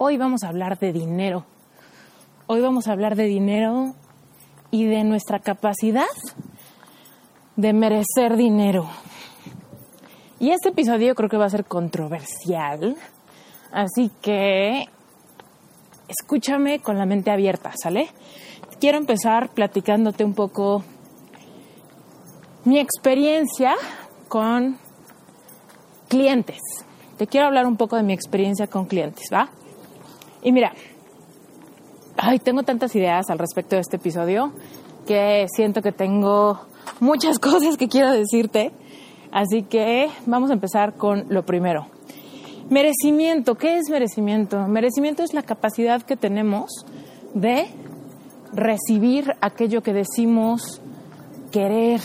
[0.00, 1.44] Hoy vamos a hablar de dinero.
[2.46, 3.94] Hoy vamos a hablar de dinero
[4.70, 6.06] y de nuestra capacidad
[7.56, 8.88] de merecer dinero.
[10.38, 12.96] Y este episodio creo que va a ser controversial,
[13.72, 14.84] así que
[16.06, 18.06] escúchame con la mente abierta, ¿sale?
[18.78, 20.84] Quiero empezar platicándote un poco
[22.64, 23.74] mi experiencia
[24.28, 24.78] con
[26.06, 26.60] clientes.
[27.16, 29.50] Te quiero hablar un poco de mi experiencia con clientes, ¿va?
[30.42, 30.72] Y mira,
[32.16, 34.52] ay, tengo tantas ideas al respecto de este episodio
[35.06, 36.60] que siento que tengo
[37.00, 38.72] muchas cosas que quiero decirte.
[39.32, 41.86] Así que vamos a empezar con lo primero.
[42.70, 44.66] Merecimiento, ¿qué es merecimiento?
[44.68, 46.70] Merecimiento es la capacidad que tenemos
[47.34, 47.66] de
[48.52, 50.80] recibir aquello que decimos
[51.50, 52.00] querer.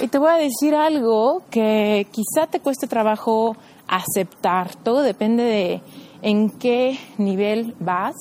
[0.00, 3.56] Y te voy a decir algo que quizá te cueste trabajo
[3.86, 4.74] aceptar.
[4.76, 5.82] Todo depende de
[6.22, 8.16] en qué nivel vas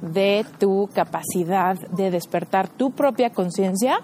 [0.00, 3.98] de tu capacidad de despertar tu propia conciencia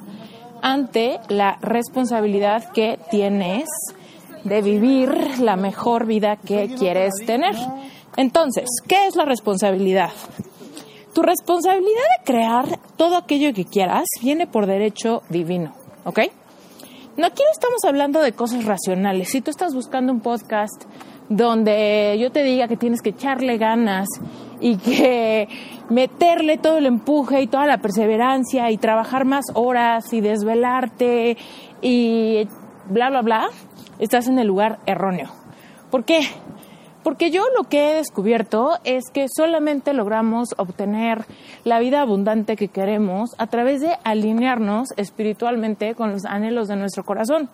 [0.62, 3.68] ante la responsabilidad que tienes
[4.44, 7.54] de vivir la mejor vida que quieres tener.
[8.16, 10.10] Entonces, ¿qué es la responsabilidad?
[11.14, 15.74] Tu responsabilidad de crear todo aquello que quieras viene por derecho divino,
[16.04, 16.20] ¿ok?
[17.16, 19.30] No, aquí no estamos hablando de cosas racionales.
[19.30, 20.84] Si tú estás buscando un podcast
[21.30, 24.08] donde yo te diga que tienes que echarle ganas
[24.60, 25.48] y que
[25.88, 31.38] meterle todo el empuje y toda la perseverancia y trabajar más horas y desvelarte
[31.80, 32.48] y
[32.88, 33.48] bla, bla, bla,
[34.00, 35.30] estás en el lugar erróneo.
[35.90, 36.22] ¿Por qué?
[37.04, 41.24] Porque yo lo que he descubierto es que solamente logramos obtener
[41.64, 47.04] la vida abundante que queremos a través de alinearnos espiritualmente con los anhelos de nuestro
[47.04, 47.48] corazón.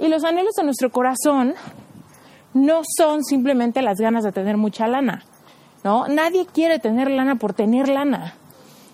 [0.00, 1.54] Y los anhelos de nuestro corazón
[2.54, 5.22] no son simplemente las ganas de tener mucha lana,
[5.84, 6.08] ¿no?
[6.08, 8.34] Nadie quiere tener lana por tener lana.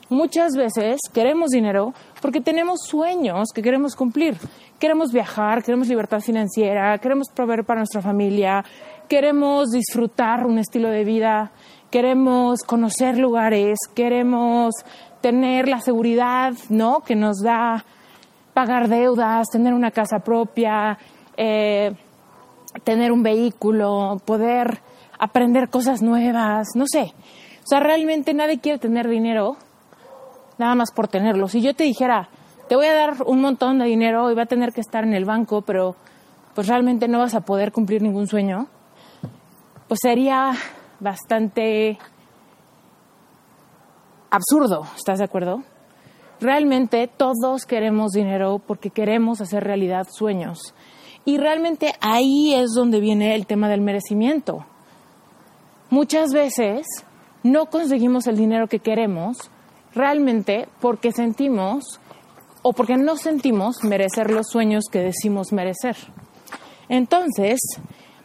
[0.09, 4.37] Muchas veces queremos dinero porque tenemos sueños que queremos cumplir.
[4.79, 8.65] Queremos viajar, queremos libertad financiera, queremos proveer para nuestra familia,
[9.09, 11.51] queremos disfrutar un estilo de vida,
[11.91, 14.75] queremos conocer lugares, queremos
[15.23, 17.01] tener la seguridad, ¿no?
[17.01, 17.85] Que nos da
[18.55, 20.99] pagar deudas, tener una casa propia,
[21.37, 21.93] eh,
[22.85, 24.81] tener un vehículo, poder
[25.19, 27.15] aprender cosas nuevas, no sé.
[27.65, 29.57] O sea, realmente nadie quiere tener dinero
[30.59, 31.49] nada más por tenerlo.
[31.49, 32.29] Si yo te dijera,
[32.69, 35.15] te voy a dar un montón de dinero y va a tener que estar en
[35.15, 35.97] el banco, pero
[36.55, 38.69] pues realmente no vas a poder cumplir ningún sueño,
[39.89, 40.53] pues sería
[41.01, 41.99] bastante
[44.31, 45.63] absurdo, ¿estás de acuerdo?
[46.41, 50.75] Realmente todos queremos dinero porque queremos hacer realidad sueños.
[51.27, 54.65] Y realmente ahí es donde viene el tema del merecimiento.
[55.91, 56.87] Muchas veces
[57.43, 59.51] no conseguimos el dinero que queremos
[59.93, 62.01] realmente porque sentimos
[62.63, 65.97] o porque no sentimos merecer los sueños que decimos merecer.
[66.89, 67.59] Entonces,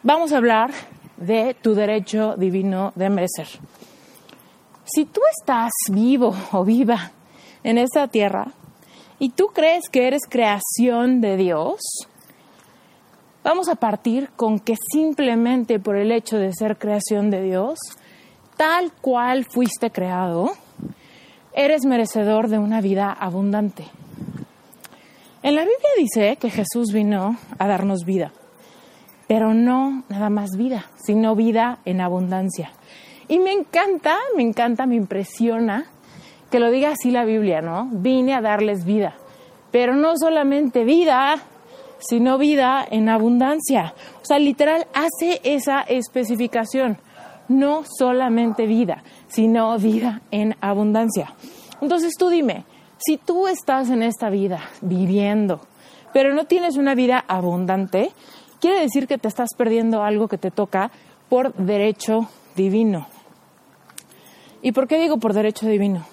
[0.04, 0.72] vamos a hablar
[1.18, 3.48] de tu derecho divino de merecer.
[4.86, 7.12] Si tú estás vivo o viva
[7.64, 8.52] en esta tierra
[9.18, 11.80] y tú crees que eres creación de Dios,
[13.44, 17.80] Vamos a partir con que simplemente por el hecho de ser creación de Dios,
[18.56, 20.52] tal cual fuiste creado,
[21.52, 23.86] eres merecedor de una vida abundante.
[25.42, 28.32] En la Biblia dice que Jesús vino a darnos vida,
[29.28, 32.72] pero no nada más vida, sino vida en abundancia.
[33.28, 35.86] Y me encanta, me encanta, me impresiona
[36.52, 37.90] que lo diga así la Biblia, ¿no?
[37.92, 39.16] Vine a darles vida,
[39.72, 41.42] pero no solamente vida,
[42.02, 43.94] sino vida en abundancia.
[44.22, 46.98] O sea, literal hace esa especificación.
[47.48, 51.34] No solamente vida, sino vida en abundancia.
[51.82, 52.66] Entonces tú dime,
[52.98, 55.62] Si tú estás en esta vida viviendo,
[56.14, 58.12] pero no tienes una vida abundante,
[58.60, 60.92] quiere decir que te estás perdiendo algo que te toca
[61.30, 63.08] por derecho divino.
[64.62, 66.06] ¿Y por qué digo por derecho divino?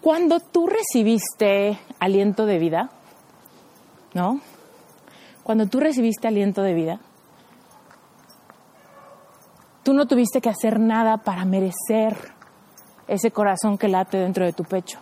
[0.00, 2.90] Cuando tú recibiste aliento de vida,
[4.14, 4.40] ¿no?
[5.48, 7.00] Cuando tú recibiste aliento de vida,
[9.82, 12.18] tú no tuviste que hacer nada para merecer
[13.06, 14.98] ese corazón que late dentro de tu pecho.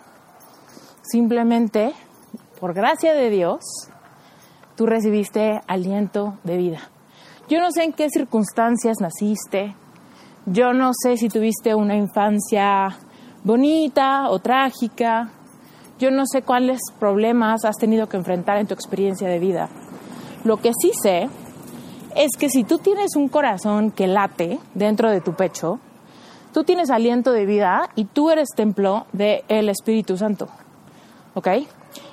[1.02, 1.94] Simplemente,
[2.60, 3.58] por gracia de Dios,
[4.76, 6.90] tú recibiste aliento de vida.
[7.48, 9.74] Yo no sé en qué circunstancias naciste,
[10.46, 12.96] yo no sé si tuviste una infancia
[13.42, 15.28] bonita o trágica,
[15.98, 19.68] yo no sé cuáles problemas has tenido que enfrentar en tu experiencia de vida.
[20.46, 21.28] Lo que sí sé
[22.14, 25.80] es que si tú tienes un corazón que late dentro de tu pecho,
[26.54, 30.46] tú tienes aliento de vida y tú eres templo del Espíritu Santo.
[31.34, 31.48] ¿Ok?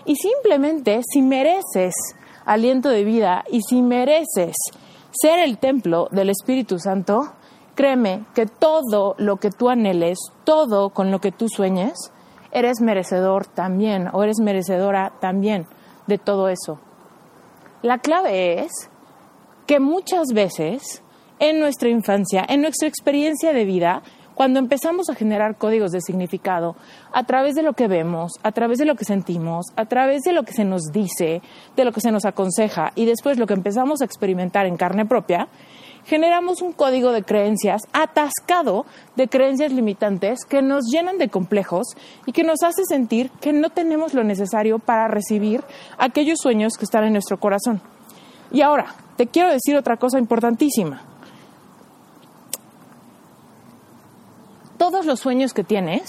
[0.06, 1.94] Y simplemente si mereces
[2.44, 4.56] aliento de vida y si mereces
[5.12, 7.33] ser el templo del Espíritu Santo,
[7.75, 12.12] créeme que todo lo que tú anheles, todo con lo que tú sueñes,
[12.51, 15.68] eres merecedor también o eres merecedora también
[16.07, 16.79] de todo eso.
[17.83, 18.89] La clave es
[19.68, 21.03] que muchas veces
[21.39, 24.03] en nuestra infancia, en nuestra experiencia de vida,
[24.35, 26.77] cuando empezamos a generar códigos de significado
[27.12, 30.31] a través de lo que vemos, a través de lo que sentimos, a través de
[30.31, 31.41] lo que se nos dice,
[31.75, 35.06] de lo que se nos aconseja y después lo que empezamos a experimentar en carne
[35.06, 35.50] propia,
[36.05, 38.85] generamos un código de creencias atascado
[39.15, 41.88] de creencias limitantes que nos llenan de complejos
[42.25, 45.63] y que nos hace sentir que no tenemos lo necesario para recibir
[45.97, 47.81] aquellos sueños que están en nuestro corazón.
[48.51, 51.13] Y ahora, te quiero decir otra cosa importantísima.
[54.83, 56.03] todos los sueños que tienes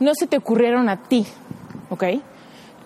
[0.00, 1.24] no se te ocurrieron a ti,
[1.88, 2.04] ¿ok?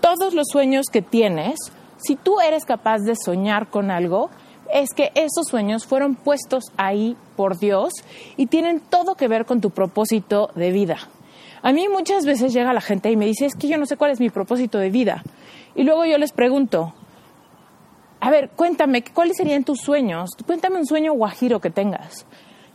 [0.02, 1.56] Todos los sueños que tienes,
[1.96, 4.28] si tú eres capaz de soñar con algo,
[4.72, 7.92] es que esos sueños fueron puestos ahí por Dios
[8.36, 10.98] y tienen todo que ver con tu propósito de vida.
[11.62, 13.96] A mí muchas veces llega la gente y me dice, es que yo no sé
[13.96, 15.22] cuál es mi propósito de vida.
[15.74, 16.94] Y luego yo les pregunto,
[18.20, 20.30] a ver, cuéntame, ¿cuáles serían tus sueños?
[20.46, 22.26] Cuéntame un sueño guajiro que tengas.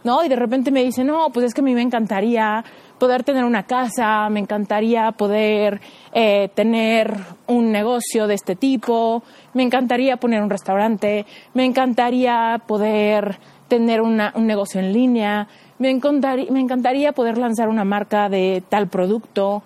[0.04, 0.24] ¿no?
[0.24, 2.64] Y de repente me dicen, no, pues es que a mí me encantaría
[3.02, 5.82] poder tener una casa, me encantaría poder
[6.14, 7.18] eh, tener
[7.48, 9.24] un negocio de este tipo,
[9.56, 11.26] me encantaría poner un restaurante,
[11.56, 15.48] me encantaría poder tener un negocio en línea,
[15.80, 19.64] me encantaría, me encantaría poder lanzar una marca de tal producto,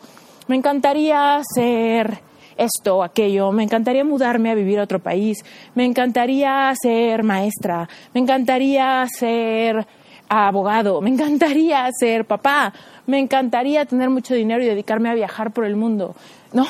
[0.48, 2.20] me encantaría ser
[2.56, 5.44] esto, aquello, me encantaría mudarme a vivir a otro país,
[5.74, 9.86] me encantaría ser maestra, me encantaría ser
[10.30, 12.74] abogado, me encantaría ser papá,
[13.08, 16.16] me encantaría tener mucho dinero y dedicarme a viajar por el mundo,
[16.54, 16.66] ¿no?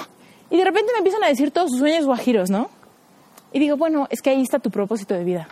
[0.49, 2.69] Y de repente me empiezan a decir todos sus sueños guajiros, ¿no?
[3.51, 5.47] Y digo, bueno, es que ahí está tu propósito de vida.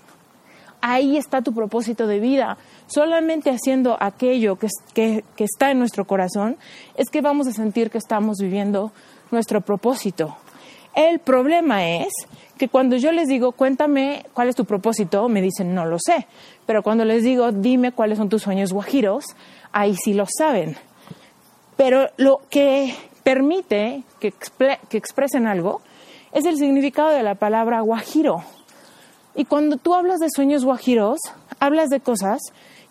[0.81, 2.57] Ahí está tu propósito de vida.
[2.87, 6.57] Solamente haciendo aquello que, que, está en nuestro corazón
[6.95, 8.91] es que vamos a sentir que estamos viviendo
[9.31, 10.35] nuestro propósito.
[10.93, 12.09] El problema es
[12.57, 16.27] que cuando yo les digo, cuéntame cuál es tu propósito, me dicen, no lo sé.
[16.65, 19.23] Pero cuando les digo, dime cuáles son tus sueños guajiros,
[19.73, 20.77] ahí sí lo saben.
[21.75, 24.33] Pero lo que permite que,
[24.89, 25.81] que expresen algo
[26.31, 28.43] es el significado de la palabra guajiro.
[29.35, 31.19] Y cuando tú hablas de sueños guajiros,
[31.59, 32.39] hablas de cosas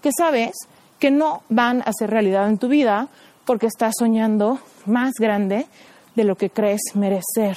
[0.02, 0.52] que sabes
[0.98, 3.08] que no van a ser realidad en tu vida
[3.44, 5.66] porque estás soñando más grande
[6.14, 7.56] de lo que crees merecer.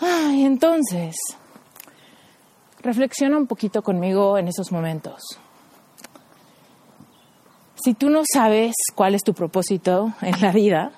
[0.00, 1.16] Ay, entonces,
[2.80, 5.38] reflexiona un poquito conmigo en esos momentos.
[7.84, 10.92] Si tú no sabes cuál es tu propósito en la vida,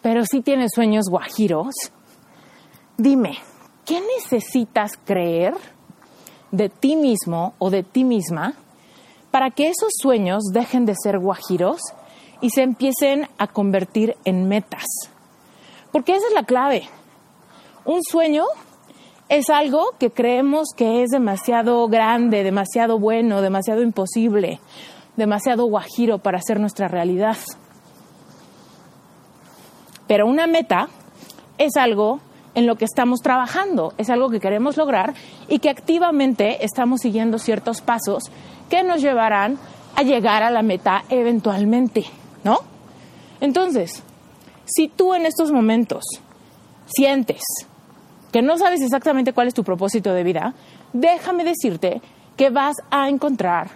[0.00, 1.74] pero sí tienes sueños guajiros,
[2.96, 3.36] dime,
[3.84, 5.52] ¿qué necesitas creer
[6.50, 8.54] de ti mismo o de ti misma
[9.30, 11.82] para que esos sueños dejen de ser guajiros
[12.40, 14.86] y se empiecen a convertir en metas?
[15.92, 16.88] Porque esa es la clave.
[17.84, 18.46] Un sueño
[19.28, 24.58] es algo que creemos que es demasiado grande, demasiado bueno, demasiado imposible,
[25.16, 27.36] demasiado guajiro para ser nuestra realidad.
[30.06, 30.88] Pero una meta
[31.58, 32.20] es algo
[32.54, 35.14] en lo que estamos trabajando, es algo que queremos lograr
[35.48, 38.24] y que activamente estamos siguiendo ciertos pasos
[38.68, 39.58] que nos llevarán
[39.96, 42.04] a llegar a la meta eventualmente,
[42.44, 42.58] ¿no?
[43.40, 44.02] Entonces,
[44.64, 46.04] si tú en estos momentos
[46.86, 47.42] sientes
[48.32, 50.54] que no sabes exactamente cuál es tu propósito de vida,
[50.92, 52.00] déjame decirte
[52.36, 53.70] que vas a encontrar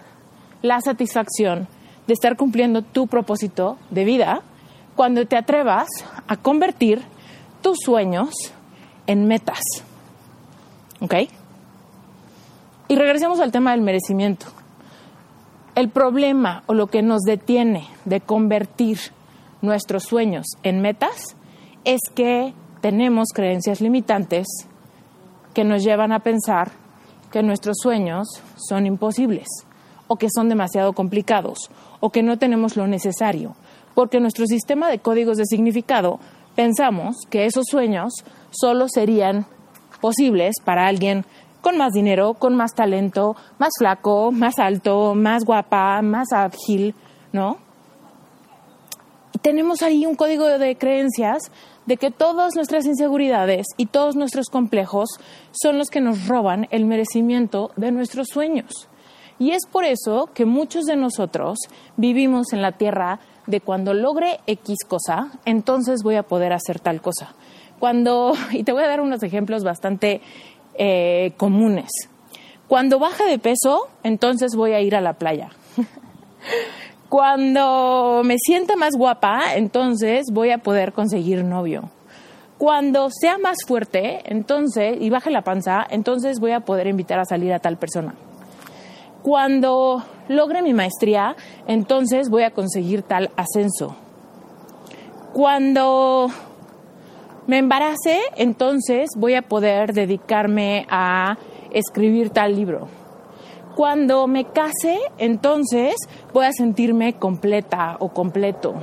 [0.65, 1.67] la satisfacción
[2.07, 4.41] de estar cumpliendo tu propósito de vida
[4.95, 5.87] cuando te atrevas
[6.27, 7.01] a convertir
[7.61, 8.33] tus sueños
[9.07, 9.61] en metas.
[11.01, 11.13] ¿Ok?
[12.87, 14.47] Y regresemos al tema del merecimiento.
[15.73, 18.99] El problema o lo que nos detiene de convertir
[19.61, 21.35] nuestros sueños en metas
[21.83, 24.47] es que tenemos creencias limitantes
[25.53, 26.71] que nos llevan a pensar
[27.31, 29.47] que nuestros sueños son imposibles
[30.07, 31.69] o que son demasiado complicados
[31.99, 33.55] o que no tenemos lo necesario,
[33.93, 36.19] porque nuestro sistema de códigos de significado
[36.55, 38.13] pensamos que esos sueños
[38.51, 39.45] solo serían
[40.01, 41.25] posibles para alguien
[41.61, 46.93] con más dinero, con más talento, más flaco, más alto, más guapa, más ágil,
[47.33, 47.57] ¿no?
[49.33, 51.51] Y tenemos ahí un código de creencias
[51.85, 55.09] de que todas nuestras inseguridades y todos nuestros complejos
[55.51, 58.87] son los que nos roban el merecimiento de nuestros sueños.
[59.37, 61.57] Y es por eso que muchos de nosotros
[61.97, 67.01] vivimos en la tierra de cuando logre X cosa, entonces voy a poder hacer tal
[67.01, 67.35] cosa.
[67.79, 70.21] Cuando, y te voy a dar unos ejemplos bastante
[70.75, 71.89] eh, comunes.
[72.67, 75.51] Cuando baja de peso, entonces voy a ir a la playa.
[77.09, 81.89] Cuando me sienta más guapa, entonces voy a poder conseguir novio.
[82.57, 87.25] Cuando sea más fuerte, entonces, y baje la panza, entonces voy a poder invitar a
[87.25, 88.15] salir a tal persona.
[89.25, 93.95] Cuando logre mi maestría, entonces voy a conseguir tal ascenso.
[95.33, 96.27] Cuando
[97.47, 101.39] me embarace, entonces voy a poder dedicarme a
[101.71, 102.87] escribir tal libro.
[103.75, 105.95] Cuando me case, entonces
[106.31, 108.75] voy a sentirme completa o completo.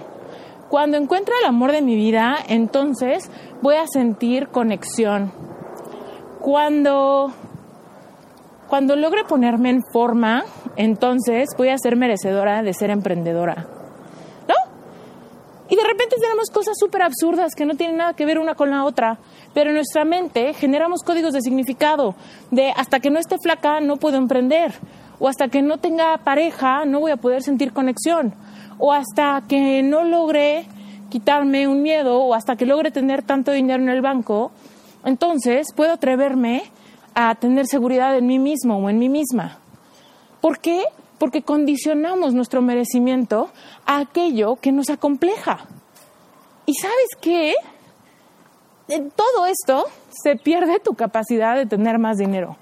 [0.68, 3.30] Cuando encuentre el amor de mi vida, entonces
[3.62, 5.30] voy a sentir conexión.
[6.40, 7.32] Cuando
[8.72, 10.44] cuando logre ponerme en forma,
[10.76, 13.66] entonces voy a ser merecedora de ser emprendedora.
[14.48, 14.54] ¿No?
[15.68, 18.70] Y de repente tenemos cosas súper absurdas que no tienen nada que ver una con
[18.70, 19.18] la otra,
[19.52, 22.14] pero en nuestra mente generamos códigos de significado,
[22.50, 24.72] de hasta que no esté flaca no puedo emprender,
[25.18, 28.32] o hasta que no tenga pareja no voy a poder sentir conexión,
[28.78, 30.64] o hasta que no logre
[31.10, 34.50] quitarme un miedo, o hasta que logre tener tanto dinero en el banco,
[35.04, 36.62] entonces puedo atreverme
[37.14, 39.58] a tener seguridad en mí mismo o en mí misma.
[40.40, 40.84] ¿Por qué?
[41.18, 43.50] Porque condicionamos nuestro merecimiento
[43.86, 45.66] a aquello que nos acompleja.
[46.66, 47.54] ¿Y sabes qué?
[48.88, 52.56] En todo esto se pierde tu capacidad de tener más dinero.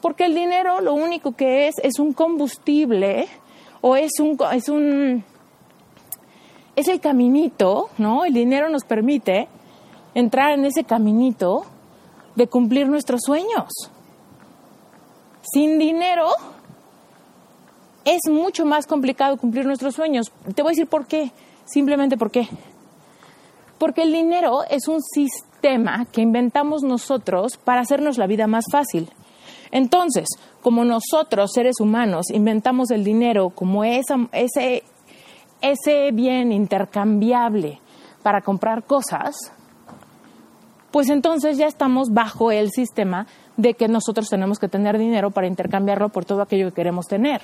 [0.00, 3.28] Porque el dinero lo único que es es un combustible
[3.80, 5.24] o es un, es un
[6.76, 8.24] es el caminito, ¿no?
[8.24, 9.48] El dinero nos permite
[10.14, 11.66] entrar en ese caminito
[12.36, 13.70] de cumplir nuestros sueños.
[15.42, 16.28] Sin dinero
[18.04, 20.32] es mucho más complicado cumplir nuestros sueños.
[20.54, 21.32] Te voy a decir por qué.
[21.64, 22.48] Simplemente por qué.
[23.78, 29.10] Porque el dinero es un sistema que inventamos nosotros para hacernos la vida más fácil.
[29.70, 30.26] Entonces,
[30.62, 34.84] como nosotros, seres humanos, inventamos el dinero como ese,
[35.60, 37.80] ese bien intercambiable
[38.22, 39.34] para comprar cosas,
[40.94, 45.48] pues entonces ya estamos bajo el sistema de que nosotros tenemos que tener dinero para
[45.48, 47.40] intercambiarlo por todo aquello que queremos tener.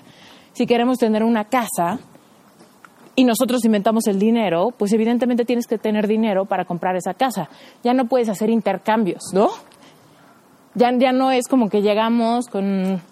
[0.52, 1.98] Si queremos tener una casa
[3.16, 7.48] y nosotros inventamos el dinero, pues evidentemente tienes que tener dinero para comprar esa casa.
[7.82, 9.48] Ya no puedes hacer intercambios, ¿no?
[10.76, 13.02] Ya, ya no es como que llegamos con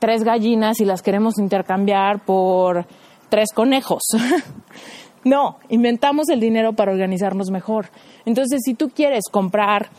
[0.00, 2.84] tres gallinas y las queremos intercambiar por
[3.28, 4.02] tres conejos.
[5.24, 7.86] No, inventamos el dinero para organizarnos mejor.
[8.24, 9.90] Entonces, si tú quieres comprar,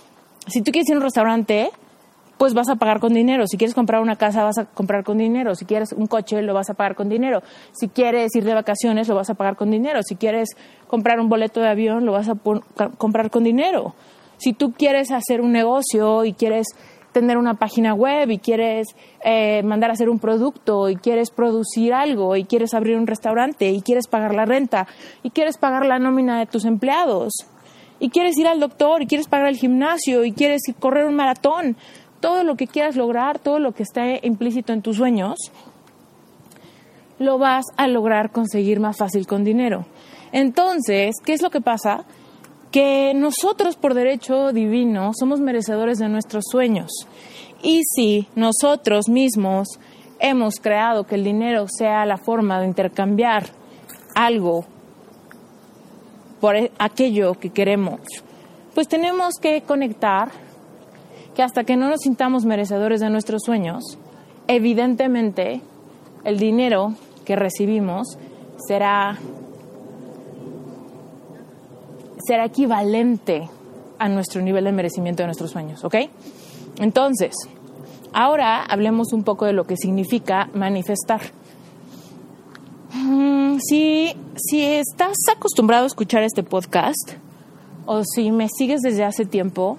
[0.47, 1.69] si tú quieres ir a un restaurante,
[2.37, 3.47] pues vas a pagar con dinero.
[3.47, 5.55] Si quieres comprar una casa, vas a comprar con dinero.
[5.55, 7.41] Si quieres un coche, lo vas a pagar con dinero.
[7.71, 10.01] Si quieres ir de vacaciones, lo vas a pagar con dinero.
[10.03, 10.49] Si quieres
[10.87, 12.35] comprar un boleto de avión, lo vas a
[12.97, 13.95] comprar con dinero.
[14.37, 16.67] Si tú quieres hacer un negocio y quieres
[17.13, 18.87] tener una página web y quieres
[19.23, 23.69] eh, mandar a hacer un producto y quieres producir algo y quieres abrir un restaurante
[23.69, 24.87] y quieres pagar la renta
[25.21, 27.31] y quieres pagar la nómina de tus empleados
[27.99, 31.77] y quieres ir al doctor y quieres pagar el gimnasio y quieres correr un maratón,
[32.19, 35.37] todo lo que quieras lograr, todo lo que esté implícito en tus sueños,
[37.19, 39.85] lo vas a lograr conseguir más fácil con dinero.
[40.31, 42.05] Entonces, ¿qué es lo que pasa?
[42.73, 46.89] Que nosotros por derecho divino somos merecedores de nuestros sueños.
[47.61, 49.79] Y si nosotros mismos
[50.19, 53.45] hemos creado que el dinero sea la forma de intercambiar
[54.15, 54.65] algo
[56.41, 57.99] por e, aquello que queremos,
[58.73, 60.31] pues tenemos que conectar
[61.35, 63.99] que hasta que no nos sintamos merecedores de nuestros sueños,
[64.47, 65.61] evidentemente
[66.23, 68.17] el dinero que recibimos
[68.67, 69.19] será
[72.25, 73.49] será equivalente
[73.99, 75.95] a nuestro nivel de merecimiento de nuestros sueños, ¿ok?
[76.79, 77.35] Entonces,
[78.13, 81.21] ahora hablemos un poco de lo que significa manifestar.
[82.93, 87.13] Mm, si, si estás acostumbrado a escuchar este podcast
[87.85, 89.77] o si me sigues desde hace tiempo,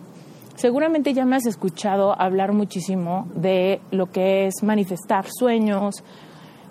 [0.57, 6.03] seguramente ya me has escuchado hablar muchísimo de lo que es manifestar sueños,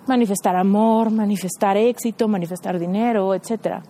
[0.06, 3.82] manifestar amor, manifestar éxito, manifestar dinero, etc.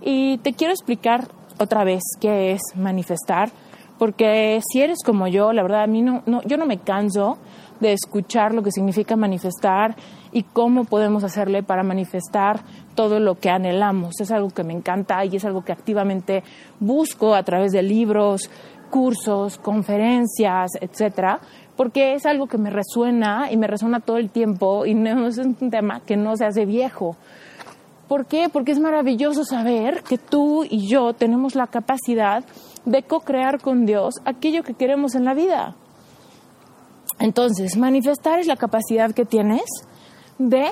[0.00, 1.28] Y te quiero explicar
[1.58, 3.50] otra vez qué es manifestar,
[3.98, 7.38] porque si eres como yo, la verdad a mí no, no yo no me canso
[7.80, 9.96] de escuchar lo que significa manifestar
[10.32, 12.60] y cómo podemos hacerle para manifestar
[12.94, 14.20] todo lo que anhelamos.
[14.20, 16.42] Es algo que me encanta y es algo que activamente
[16.80, 18.50] busco a través de libros,
[18.90, 21.40] cursos, conferencias, etcétera,
[21.76, 25.38] porque es algo que me resuena y me resuena todo el tiempo y no es
[25.38, 27.16] un tema que no se hace viejo.
[28.08, 28.48] ¿Por qué?
[28.48, 32.42] Porque es maravilloso saber que tú y yo tenemos la capacidad
[32.86, 35.76] de co-crear con Dios aquello que queremos en la vida.
[37.18, 39.64] Entonces, manifestar es la capacidad que tienes
[40.38, 40.66] de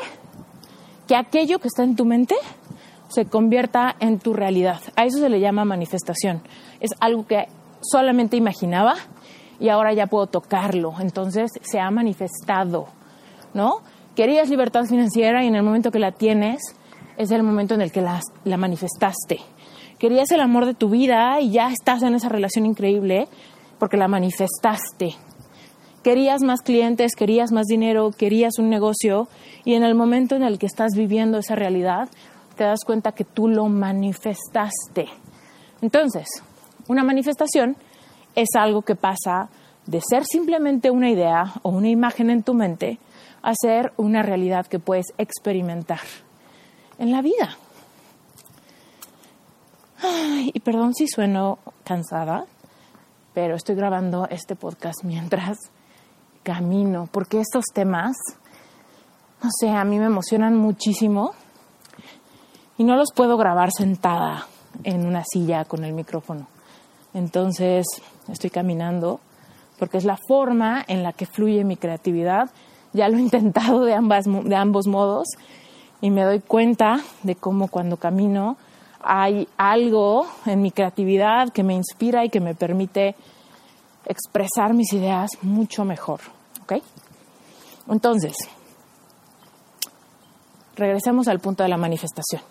[1.06, 2.36] que aquello que está en tu mente
[3.08, 4.80] se convierta en tu realidad.
[4.96, 6.40] A eso se le llama manifestación.
[6.80, 7.48] Es algo que
[7.82, 8.94] solamente imaginaba
[9.60, 10.94] y ahora ya puedo tocarlo.
[11.00, 12.86] Entonces se ha manifestado,
[13.54, 13.80] ¿no?
[14.14, 16.74] Querías libertad financiera y en el momento que la tienes
[17.16, 19.40] es el momento en el que la, la manifestaste.
[19.98, 23.28] Querías el amor de tu vida y ya estás en esa relación increíble
[23.78, 25.14] porque la manifestaste.
[26.02, 29.28] Querías más clientes, querías más dinero, querías un negocio
[29.64, 32.08] y en el momento en el que estás viviendo esa realidad
[32.56, 35.08] te das cuenta que tú lo manifestaste.
[35.80, 36.26] Entonces,
[36.88, 37.76] una manifestación
[38.34, 39.48] es algo que pasa
[39.86, 42.98] de ser simplemente una idea o una imagen en tu mente
[43.42, 46.00] a ser una realidad que puedes experimentar
[46.98, 47.56] en la vida.
[50.52, 52.44] y perdón si sueno cansada,
[53.34, 55.58] pero estoy grabando este podcast mientras
[56.42, 58.16] camino, porque estos temas,
[59.42, 61.32] no sé, a mí me emocionan muchísimo
[62.78, 64.46] y no los puedo grabar sentada
[64.84, 66.46] en una silla con el micrófono.
[67.14, 67.86] Entonces
[68.28, 69.20] estoy caminando
[69.78, 72.50] porque es la forma en la que fluye mi creatividad.
[72.92, 75.26] Ya lo he intentado de, ambas, de ambos modos
[76.00, 78.56] y me doy cuenta de cómo cuando camino
[79.00, 83.14] hay algo en mi creatividad que me inspira y que me permite
[84.04, 86.20] expresar mis ideas mucho mejor.
[86.62, 86.82] ¿Ok?
[87.88, 88.36] Entonces,
[90.74, 92.42] regresemos al punto de la manifestación.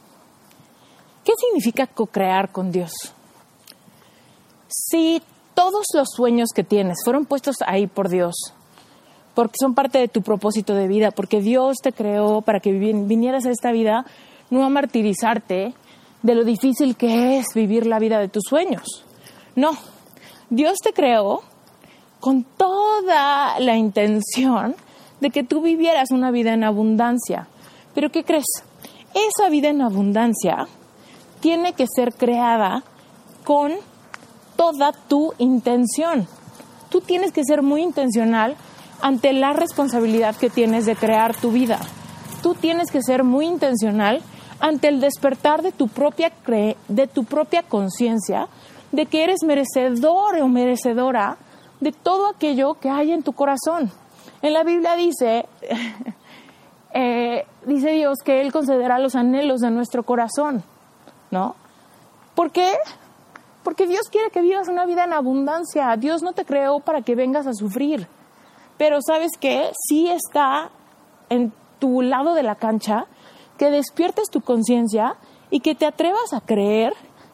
[1.23, 2.93] ¿Qué significa co-crear con Dios?
[4.67, 5.21] si
[5.53, 8.35] todos los sueños que tienes fueron puestos ahí por Dios,
[9.35, 13.45] porque son parte de tu propósito de vida, porque Dios te creó para que vinieras
[13.45, 14.05] a esta vida,
[14.49, 15.73] no a martirizarte
[16.23, 19.05] de lo difícil que es vivir la vida de tus sueños.
[19.55, 19.71] No,
[20.49, 21.41] Dios te creó
[22.19, 24.75] con toda la intención
[25.19, 27.47] de que tú vivieras una vida en abundancia.
[27.93, 28.45] Pero ¿qué crees?
[29.13, 30.67] Esa vida en abundancia
[31.41, 32.83] tiene que ser creada
[33.43, 33.73] con
[34.55, 36.27] toda tu intención.
[36.89, 38.55] Tú tienes que ser muy intencional
[39.01, 41.79] ante la responsabilidad que tienes de crear tu vida.
[42.41, 44.21] Tú tienes que ser muy intencional
[44.59, 46.31] ante el despertar de tu propia
[46.87, 48.47] de tu propia conciencia
[48.91, 51.37] de que eres merecedor o merecedora
[51.81, 53.91] de todo aquello que hay en tu corazón.
[54.41, 55.45] En la Biblia dice,
[56.93, 60.63] eh, dice Dios que Él concederá los anhelos de nuestro corazón,
[61.31, 61.55] ¿no?
[62.35, 62.73] ¿Por qué?
[63.63, 65.95] Porque Dios quiere que vivas una vida en abundancia.
[65.97, 68.07] Dios no te creó para que vengas a sufrir.
[68.77, 69.71] Pero sabes qué?
[69.87, 70.69] Sí está
[71.29, 73.05] en tu lado de la cancha
[73.57, 75.15] que despiertes tu conciencia
[75.49, 76.93] y que te atrevas a creer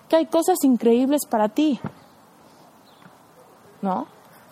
[0.09, 1.79] que hay cosas increíbles para ti.
[3.81, 4.07] ¿No?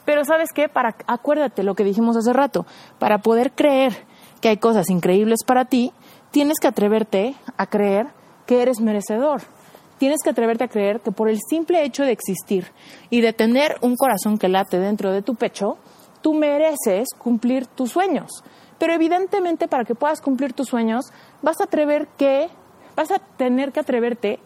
[0.05, 0.69] Pero sabes qué?
[0.69, 2.65] Para acuérdate lo que dijimos hace rato,
[2.97, 4.05] para poder creer
[4.41, 5.91] que hay cosas increíbles para ti,
[6.31, 8.07] tienes que atreverte a creer
[8.47, 9.41] que eres merecedor
[9.99, 12.71] tienes que atreverte a creer que por el simple hecho de existir
[13.11, 15.77] y de tener un corazón que late dentro de tu pecho,
[16.21, 18.43] tú mereces cumplir tus sueños.
[18.77, 22.49] Pero evidentemente para que puedas cumplir tus sueños, vas a atrever que
[22.95, 24.39] vas a tener que atreverte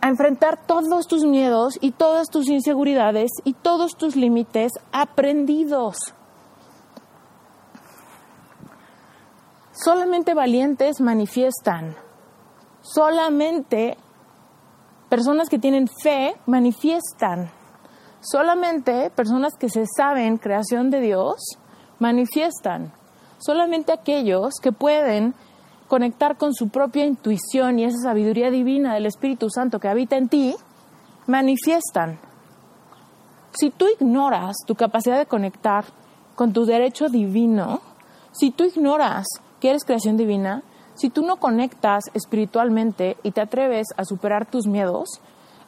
[0.00, 5.96] a enfrentar todos tus miedos y todas tus inseguridades y todos tus límites aprendidos.
[9.72, 11.96] Solamente valientes manifiestan.
[12.82, 13.96] Solamente
[15.10, 17.50] Personas que tienen fe manifiestan.
[18.20, 21.36] Solamente personas que se saben creación de Dios
[21.98, 22.92] manifiestan.
[23.38, 25.34] Solamente aquellos que pueden
[25.88, 30.28] conectar con su propia intuición y esa sabiduría divina del Espíritu Santo que habita en
[30.28, 30.54] ti,
[31.26, 32.20] manifiestan.
[33.52, 35.84] Si tú ignoras tu capacidad de conectar
[36.34, 37.80] con tu derecho divino,
[38.32, 39.26] si tú ignoras
[39.60, 40.62] que eres creación divina,
[40.94, 45.08] si tú no conectas espiritualmente y te atreves a superar tus miedos,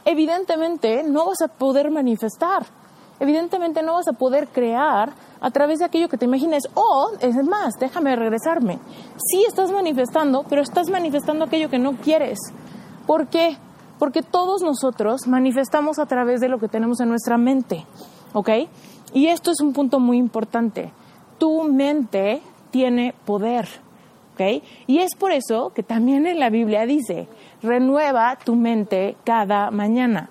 [0.05, 2.67] evidentemente no vas a poder manifestar.
[3.21, 6.65] Evidentemente no vas a poder crear a través de aquello que te imagines.
[6.75, 8.79] O, es más, déjame regresarme.
[9.17, 12.38] Sí estás manifestando, pero estás manifestando aquello que no quieres.
[13.07, 13.57] ¿Por qué?
[13.99, 17.87] Porque todos nosotros manifestamos a través de lo que tenemos en nuestra mente.
[18.33, 18.49] ¿Ok?
[19.15, 20.93] Y esto es un punto muy importante.
[21.38, 23.69] Tu mente tiene poder.
[24.35, 24.65] ¿Ok?
[24.88, 27.29] Y es por eso que también en la Biblia dice,
[27.62, 30.31] renueva tu mente cada mañana.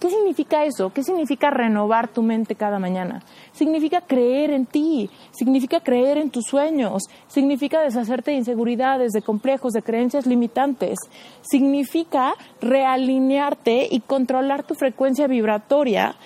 [0.00, 0.90] ¿Qué significa eso?
[0.94, 3.22] ¿Qué significa renovar tu mente cada mañana?
[3.52, 9.74] Significa creer en ti, significa creer en tus sueños, significa deshacerte de inseguridades, de complejos,
[9.74, 10.98] de creencias limitantes,
[11.42, 16.16] significa realinearte y controlar tu frecuencia vibratoria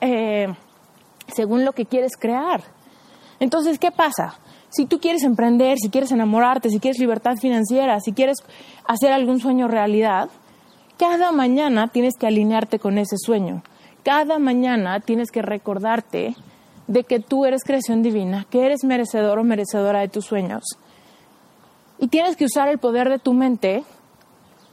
[0.00, 0.46] eh,
[1.26, 2.62] según lo que quieres crear.
[3.40, 4.38] Entonces, ¿qué pasa?
[4.72, 8.38] Si tú quieres emprender, si quieres enamorarte, si quieres libertad financiera, si quieres
[8.86, 10.30] hacer algún sueño realidad,
[10.96, 13.62] cada mañana tienes que alinearte con ese sueño.
[14.02, 16.34] Cada mañana tienes que recordarte
[16.86, 20.64] de que tú eres creación divina, que eres merecedor o merecedora de tus sueños.
[21.98, 23.84] Y tienes que usar el poder de tu mente,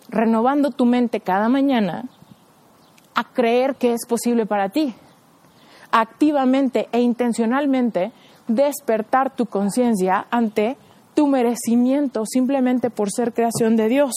[0.07, 2.05] renovando tu mente cada mañana,
[3.15, 4.95] a creer que es posible para ti.
[5.91, 8.13] Activamente e intencionalmente
[8.49, 10.77] despertar tu conciencia ante
[11.13, 14.13] tu merecimiento simplemente por ser creación de Dios.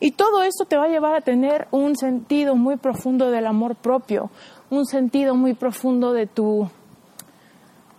[0.00, 3.76] Y todo esto te va a llevar a tener un sentido muy profundo del amor
[3.76, 4.30] propio,
[4.70, 6.68] un sentido muy profundo de tu,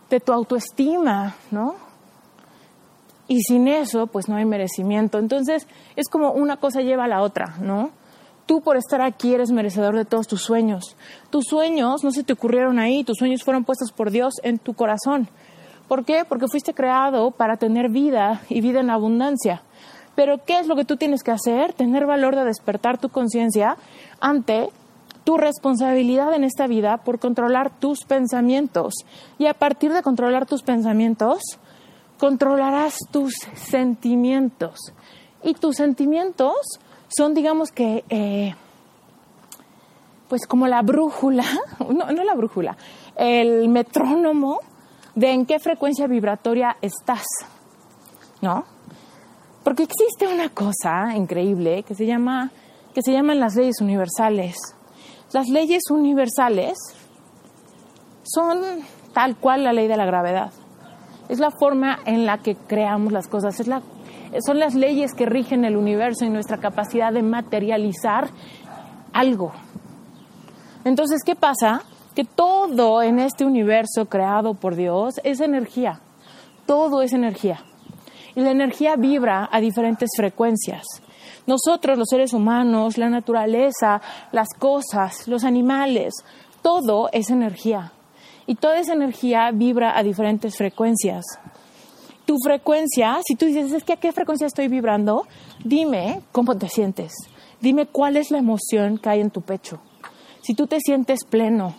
[0.09, 1.75] de tu autoestima, ¿no?
[3.27, 5.17] Y sin eso, pues no hay merecimiento.
[5.17, 7.89] Entonces, es como una cosa lleva a la otra, ¿no?
[8.45, 10.95] Tú por estar aquí eres merecedor de todos tus sueños.
[11.31, 14.75] Tus sueños no se te ocurrieron ahí, tus sueños fueron puestos por Dios en tu
[14.75, 15.27] corazón.
[15.87, 16.25] ¿Por qué?
[16.27, 19.61] Porque fuiste creado para tener vida y vida en abundancia.
[20.15, 21.73] Pero ¿qué es lo que tú tienes que hacer?
[21.73, 23.77] Tener valor de despertar tu conciencia
[24.19, 24.69] ante
[25.25, 28.93] tu responsabilidad en esta vida por controlar tus pensamientos.
[29.37, 31.41] Y a partir de controlar tus pensamientos,
[32.17, 34.79] controlarás tus sentimientos.
[35.43, 36.55] Y tus sentimientos
[37.09, 38.55] son, digamos que, eh,
[40.29, 41.45] pues como la brújula,
[41.79, 42.77] no, no la brújula,
[43.15, 44.59] el metrónomo
[45.15, 47.25] de en qué frecuencia vibratoria estás,
[48.41, 48.65] ¿no?
[49.63, 52.51] Porque existe una cosa increíble que se llama
[52.93, 54.55] que se llaman las leyes universales.
[55.33, 56.77] Las leyes universales
[58.23, 58.61] son
[59.13, 60.53] tal cual la ley de la gravedad.
[61.27, 63.81] Es la forma en la que creamos las cosas, es la,
[64.45, 68.29] son las leyes que rigen el universo y nuestra capacidad de materializar
[69.11, 69.51] algo.
[70.85, 71.83] Entonces, ¿qué pasa?
[72.15, 75.99] Que todo en este universo creado por Dios es energía.
[76.65, 77.63] Todo es energía.
[78.35, 80.83] Y la energía vibra a diferentes frecuencias.
[81.45, 84.01] Nosotros, los seres humanos, la naturaleza,
[84.31, 86.13] las cosas, los animales,
[86.61, 87.91] todo es energía.
[88.47, 91.25] Y toda esa energía vibra a diferentes frecuencias.
[92.25, 95.27] Tu frecuencia, si tú dices, es que a qué frecuencia estoy vibrando,
[95.63, 97.13] dime cómo te sientes.
[97.61, 99.79] Dime cuál es la emoción que hay en tu pecho.
[100.41, 101.75] Si tú te sientes pleno,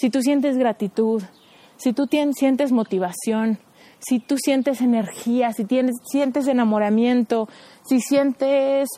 [0.00, 1.22] si tú sientes gratitud,
[1.76, 3.58] si tú sientes motivación,
[3.98, 7.50] si tú sientes energía, si tienes, sientes enamoramiento,
[7.86, 8.88] si sientes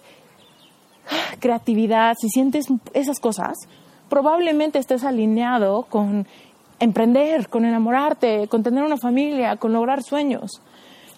[1.40, 3.54] creatividad, si sientes esas cosas,
[4.08, 6.28] probablemente estés alineado con
[6.78, 10.62] emprender, con enamorarte, con tener una familia, con lograr sueños.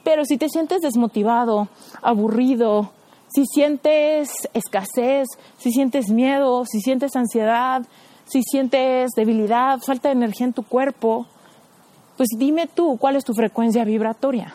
[0.03, 1.69] Pero si te sientes desmotivado,
[2.01, 2.91] aburrido,
[3.29, 5.27] si sientes escasez,
[5.59, 7.83] si sientes miedo, si sientes ansiedad,
[8.27, 11.27] si sientes debilidad, falta de energía en tu cuerpo,
[12.17, 14.55] pues dime tú cuál es tu frecuencia vibratoria.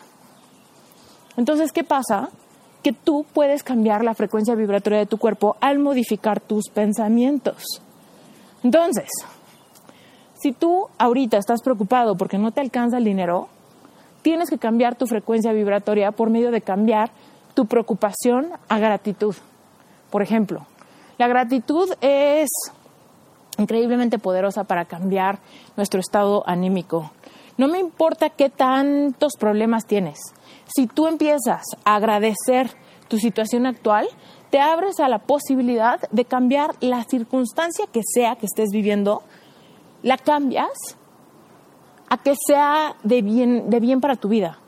[1.36, 2.30] Entonces, ¿qué pasa?
[2.82, 7.64] Que tú puedes cambiar la frecuencia vibratoria de tu cuerpo al modificar tus pensamientos.
[8.62, 9.08] Entonces,
[10.34, 13.48] si tú ahorita estás preocupado porque no te alcanza el dinero,
[14.22, 17.10] tienes que cambiar tu frecuencia vibratoria por medio de cambiar
[17.54, 19.34] tu preocupación a gratitud.
[20.10, 20.66] Por ejemplo,
[21.18, 22.48] la gratitud es
[23.60, 25.38] increíblemente poderosa para cambiar
[25.76, 27.12] nuestro estado anímico.
[27.56, 30.18] No me importa qué tantos problemas tienes.
[30.74, 32.70] Si tú empiezas a agradecer
[33.08, 34.08] tu situación actual,
[34.50, 39.22] te abres a la posibilidad de cambiar la circunstancia que sea que estés viviendo,
[40.02, 40.96] la cambias
[42.08, 44.58] a que sea de bien, de bien para tu vida.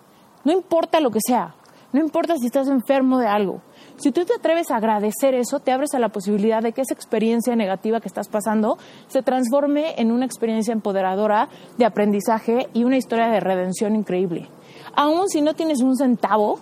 [0.45, 1.55] No importa lo que sea,
[1.93, 3.63] no importa si estás enfermo de algo.
[3.97, 6.95] Si tú te atreves a agradecer eso, te abres a la posibilidad de que esa
[6.95, 12.97] experiencia negativa que estás pasando se transforme en una experiencia empoderadora de aprendizaje y una
[12.97, 14.49] historia de redención increíble.
[14.95, 16.59] Aún si no tienes un centavo,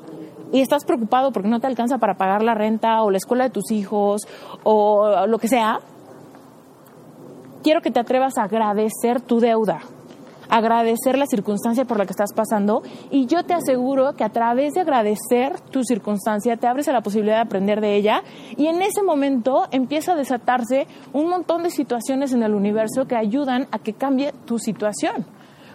[0.52, 3.50] y estás preocupado porque no te alcanza para pagar la renta o la escuela de
[3.50, 4.22] tus hijos
[4.64, 5.78] o lo que sea,
[7.62, 9.80] quiero que te atrevas a agradecer tu deuda,
[10.50, 14.74] agradecer la circunstancia por la que estás pasando y yo te aseguro que a través
[14.74, 18.22] de agradecer tu circunstancia te abres a la posibilidad de aprender de ella
[18.56, 23.16] y en ese momento empieza a desatarse un montón de situaciones en el universo que
[23.16, 25.26] ayudan a que cambie tu situación.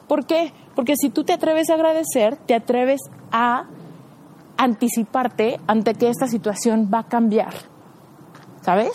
[0.08, 0.54] ¿Por qué?
[0.76, 3.68] Porque si tú te atreves a agradecer, te atreves a
[4.58, 7.54] anticiparte ante que esta situación va a cambiar.
[8.62, 8.94] ¿Sabes?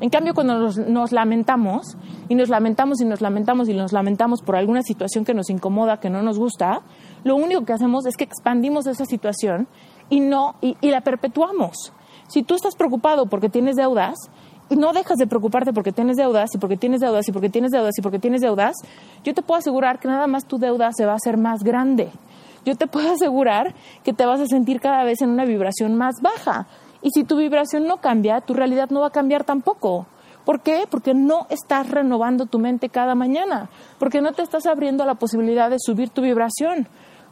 [0.00, 1.96] En cambio, cuando nos, lamentamos,
[2.28, 6.00] y nos lamentamos y nos lamentamos y nos lamentamos por alguna situación que nos incomoda,
[6.00, 6.82] que no nos gusta,
[7.24, 9.68] lo único que hacemos es que expandimos esa situación
[10.10, 11.92] y, no, y, y la perpetuamos.
[12.28, 14.16] Si tú estás preocupado porque tienes deudas,
[14.68, 17.70] y no dejas de preocuparte porque tienes deudas y porque tienes deudas y porque tienes
[17.70, 18.74] deudas y porque tienes deudas,
[19.22, 22.10] yo te puedo asegurar que nada más tu deuda se va a hacer más grande.
[22.64, 26.16] Yo te puedo asegurar que te vas a sentir cada vez en una vibración más
[26.20, 26.66] baja.
[27.06, 30.06] Y si tu vibración no cambia, tu realidad no va a cambiar tampoco.
[30.44, 30.88] ¿Por qué?
[30.90, 35.14] Porque no estás renovando tu mente cada mañana, porque no te estás abriendo a la
[35.14, 36.88] posibilidad de subir tu vibración,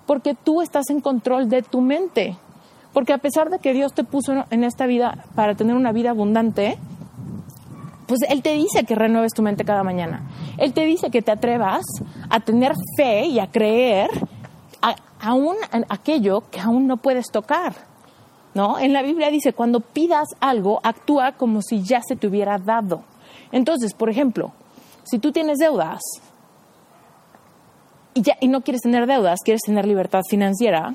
[0.06, 2.36] porque tú estás en control de tu mente.
[2.92, 6.10] Porque a pesar de que Dios te puso en esta vida para tener una vida
[6.10, 6.78] abundante,
[8.06, 10.22] pues Él te dice que renueves tu mente cada mañana.
[10.56, 11.82] Él te dice que te atrevas
[12.30, 14.08] a tener fe y a creer
[15.18, 17.74] aún en aquello que aún no puedes tocar.
[18.54, 18.78] ¿No?
[18.78, 23.02] En la Biblia dice, cuando pidas algo, actúa como si ya se te hubiera dado.
[23.50, 24.52] Entonces, por ejemplo,
[25.02, 26.00] si tú tienes deudas
[28.14, 30.94] y, ya, y no quieres tener deudas, quieres tener libertad financiera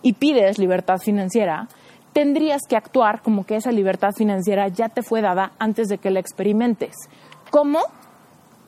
[0.00, 1.66] y pides libertad financiera,
[2.12, 6.10] tendrías que actuar como que esa libertad financiera ya te fue dada antes de que
[6.10, 6.94] la experimentes.
[7.50, 7.80] ¿Cómo?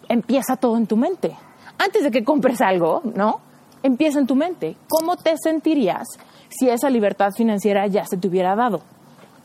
[0.08, 1.36] Empieza todo en tu mente.
[1.78, 3.40] Antes de que compres algo, ¿no?
[3.84, 4.76] empieza en tu mente.
[4.88, 6.08] ¿Cómo te sentirías
[6.58, 8.80] si esa libertad financiera ya se te hubiera dado?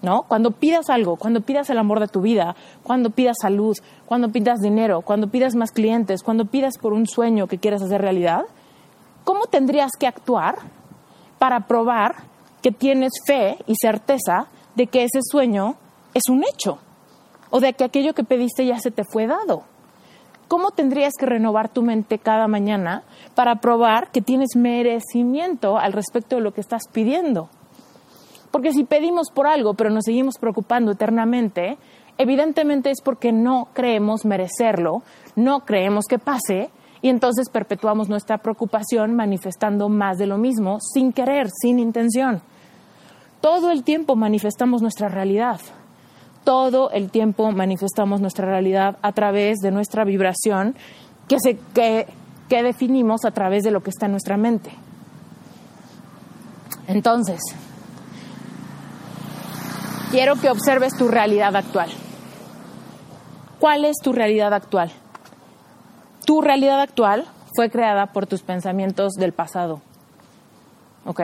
[0.02, 0.24] ¿No?
[0.24, 4.60] Cuando pidas algo, cuando pidas el amor de tu vida, cuando pidas salud, cuando pidas
[4.60, 8.45] dinero, cuando pidas más clientes, cuando pidas por un sueño que quieras hacer realidad,
[9.26, 10.60] ¿cómo tendrías que actuar
[11.38, 12.15] para probar
[12.62, 15.76] que tienes fe y certeza de que ese sueño
[16.13, 16.80] es un hecho
[17.50, 19.63] o de que aquello que pediste ya se te fue dado?
[20.50, 23.04] ¿Cómo tendrías que renovar tu mente cada mañana
[23.36, 27.50] para probar que tienes merecimiento al respecto de lo que estás pidiendo?
[28.50, 31.78] Porque si pedimos por algo pero nos seguimos preocupando eternamente,
[32.18, 35.04] evidentemente es porque no creemos merecerlo,
[35.36, 36.72] no creemos que pase
[37.04, 42.42] y entonces perpetuamos nuestra preocupación manifestando más de lo mismo sin querer, sin intención.
[43.40, 45.62] Todo el tiempo manifestamos nuestra realidad
[46.43, 50.75] todo el tiempo manifestamos nuestra realidad a través de nuestra vibración
[51.28, 52.08] que, se, que,
[52.47, 54.71] que definimos a través de lo que está en nuestra mente.
[56.88, 57.39] Entonces,
[60.12, 61.89] quiero que observes tu realidad actual.
[63.60, 64.91] ¿Cuál es tu realidad actual?
[66.25, 67.25] Tu realidad actual
[67.56, 69.82] fue creada por tus pensamientos del pasado.
[71.06, 71.21] ¿Ok?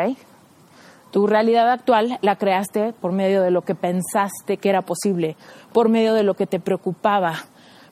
[1.16, 5.38] Tu realidad actual la creaste por medio de lo que pensaste que era posible,
[5.72, 7.36] por medio de lo que te preocupaba,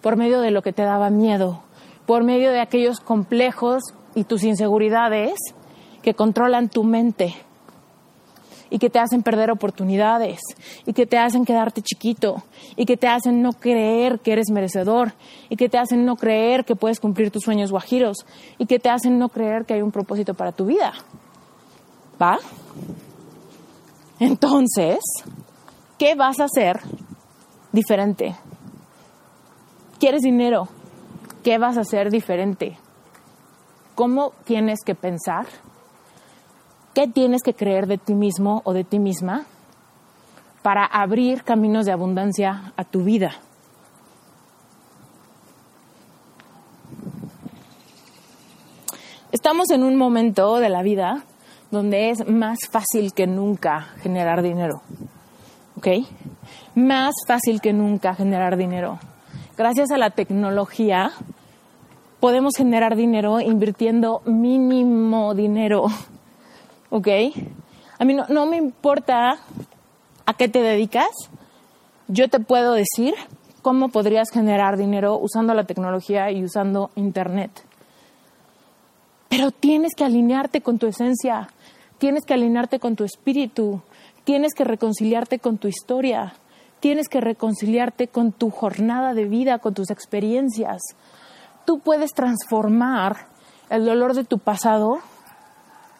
[0.01, 1.63] por medio de lo que te daba miedo,
[2.05, 3.81] por medio de aquellos complejos
[4.13, 5.35] y tus inseguridades
[6.01, 7.33] que controlan tu mente
[8.69, 10.41] y que te hacen perder oportunidades
[10.85, 12.43] y que te hacen quedarte chiquito
[12.75, 15.13] y que te hacen no creer que eres merecedor
[15.47, 18.17] y que te hacen no creer que puedes cumplir tus sueños guajiros
[18.57, 20.91] y que te hacen no creer que hay un propósito para tu vida.
[22.21, 22.37] ¿Va?
[24.23, 24.99] Entonces,
[25.97, 26.79] ¿qué vas a hacer
[27.73, 28.37] diferente?
[29.99, 30.69] ¿Quieres dinero?
[31.43, 32.77] ¿Qué vas a hacer diferente?
[33.95, 35.45] ¿Cómo tienes que pensar?
[36.93, 39.45] ¿Qué tienes que creer de ti mismo o de ti misma
[40.61, 43.33] para abrir caminos de abundancia a tu vida?
[49.33, 51.25] Estamos en un momento de la vida
[51.73, 54.83] donde es más fácil que nunca generar dinero.
[55.75, 55.87] ¿Ok?
[56.75, 58.99] Más fácil que nunca generar dinero.
[59.57, 61.11] Gracias a la tecnología
[62.19, 65.85] podemos generar dinero invirtiendo mínimo dinero.
[66.91, 67.07] ¿Ok?
[67.97, 69.39] A mí no, no me importa
[70.27, 71.09] a qué te dedicas.
[72.07, 73.15] Yo te puedo decir
[73.63, 77.65] cómo podrías generar dinero usando la tecnología y usando Internet.
[79.27, 81.49] Pero tienes que alinearte con tu esencia
[82.03, 83.81] tienes que alinearte con tu espíritu,
[84.25, 86.33] tienes que reconciliarte con tu historia,
[86.81, 90.81] tienes que reconciliarte con tu jornada de vida, con tus experiencias.
[91.65, 93.27] Tú puedes transformar
[93.69, 94.97] el dolor de tu pasado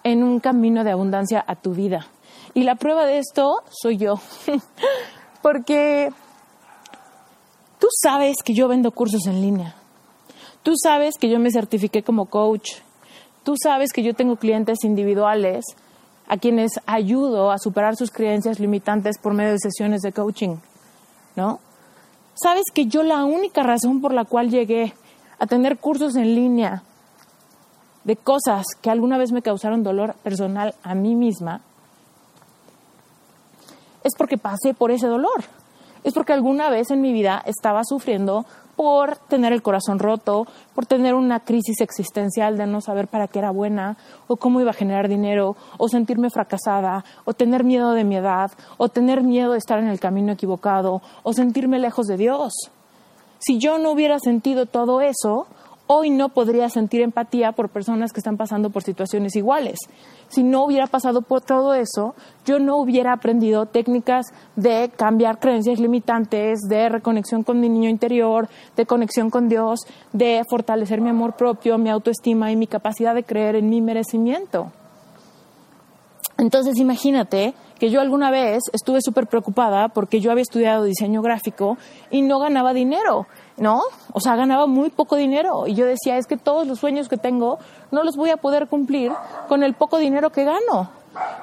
[0.03, 2.05] en un camino de abundancia a tu vida.
[2.53, 4.15] Y la prueba de esto soy yo.
[5.41, 6.09] Porque
[7.79, 9.73] tú sabes que yo vendo cursos en línea.
[10.63, 12.71] Tú sabes que yo me certifiqué como coach.
[13.45, 15.63] Tú sabes que yo tengo clientes individuales
[16.27, 20.57] a quienes ayudo a superar sus creencias limitantes por medio de sesiones de coaching,
[21.35, 21.59] ¿no?
[22.35, 24.93] Sabes que yo la única razón por la cual llegué
[25.39, 26.83] a tener cursos en línea
[28.03, 31.61] de cosas que alguna vez me causaron dolor personal a mí misma
[34.03, 35.43] es porque pasé por ese dolor.
[36.03, 40.85] Es porque alguna vez en mi vida estaba sufriendo por tener el corazón roto, por
[40.85, 44.75] tener una crisis existencial de no saber para qué era buena, o cómo iba a
[44.75, 49.57] generar dinero, o sentirme fracasada, o tener miedo de mi edad, o tener miedo de
[49.57, 52.53] estar en el camino equivocado, o sentirme lejos de Dios.
[53.39, 55.47] Si yo no hubiera sentido todo eso,
[55.87, 59.79] hoy no podría sentir empatía por personas que están pasando por situaciones iguales.
[60.29, 62.15] Si no hubiera pasado por todo eso,
[62.45, 68.47] yo no hubiera aprendido técnicas de cambiar creencias limitantes, de reconexión con mi niño interior,
[68.75, 69.81] de conexión con Dios,
[70.13, 74.71] de fortalecer mi amor propio, mi autoestima y mi capacidad de creer en mi merecimiento.
[76.37, 81.77] Entonces imagínate que yo alguna vez estuve súper preocupada porque yo había estudiado diseño gráfico
[82.09, 83.27] y no ganaba dinero.
[83.57, 83.81] ¿No?
[84.11, 87.17] O sea, ganaba muy poco dinero y yo decía, es que todos los sueños que
[87.17, 87.59] tengo
[87.91, 89.11] no los voy a poder cumplir
[89.47, 90.89] con el poco dinero que gano.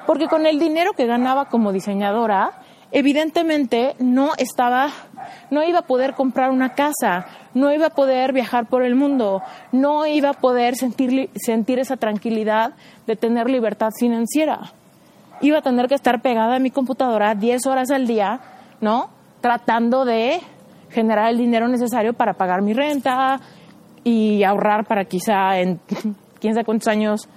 [0.05, 2.51] Porque con el dinero que ganaba como diseñadora,
[2.91, 4.89] evidentemente no estaba,
[5.49, 9.41] no iba a poder comprar una casa, no iba a poder viajar por el mundo,
[9.71, 12.73] no iba a poder sentir, sentir esa tranquilidad
[13.07, 14.73] de tener libertad financiera.
[15.39, 18.41] Iba a tener que estar pegada a mi computadora 10 horas al día,
[18.79, 19.09] ¿no?
[19.41, 20.41] Tratando de
[20.91, 23.39] generar el dinero necesario para pagar mi renta
[24.03, 25.79] y ahorrar para quizá en
[26.39, 27.27] quién sabe cuántos años,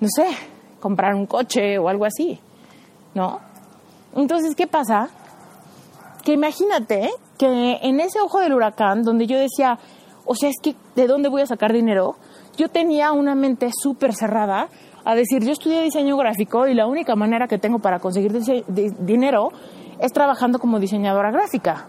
[0.00, 0.26] no sé,
[0.80, 2.38] comprar un coche o algo así,
[3.14, 3.40] ¿no?
[4.14, 5.08] Entonces, ¿qué pasa?
[6.24, 9.78] Que imagínate que en ese ojo del huracán, donde yo decía,
[10.24, 12.16] o sea, es que, ¿de dónde voy a sacar dinero?
[12.56, 14.68] Yo tenía una mente súper cerrada
[15.04, 18.32] a decir, yo estudié diseño gráfico y la única manera que tengo para conseguir
[18.98, 19.52] dinero
[20.00, 21.86] es trabajando como diseñadora gráfica.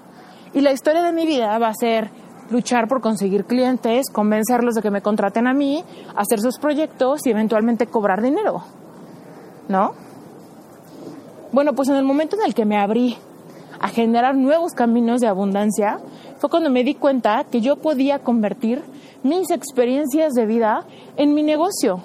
[0.54, 2.10] Y la historia de mi vida va a ser
[2.50, 5.84] luchar por conseguir clientes, convencerlos de que me contraten a mí,
[6.16, 8.64] hacer sus proyectos y eventualmente cobrar dinero.
[9.68, 9.94] ¿No?
[11.52, 13.18] Bueno, pues en el momento en el que me abrí
[13.80, 16.00] a generar nuevos caminos de abundancia,
[16.38, 18.84] fue cuando me di cuenta que yo podía convertir
[19.24, 22.02] mis experiencias de vida en mi negocio.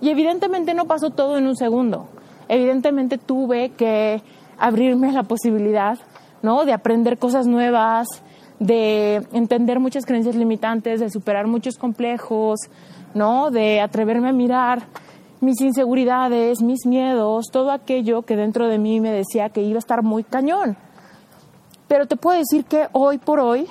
[0.00, 2.08] Y evidentemente no pasó todo en un segundo.
[2.48, 4.22] Evidentemente tuve que
[4.58, 5.98] abrirme la posibilidad
[6.42, 6.64] ¿no?
[6.64, 8.06] De aprender cosas nuevas,
[8.58, 12.58] de entender muchas creencias limitantes, de superar muchos complejos,
[13.14, 13.50] ¿no?
[13.50, 14.82] De atreverme a mirar
[15.40, 19.78] mis inseguridades, mis miedos, todo aquello que dentro de mí me decía que iba a
[19.78, 20.76] estar muy cañón.
[21.86, 23.66] Pero te puedo decir que hoy por hoy,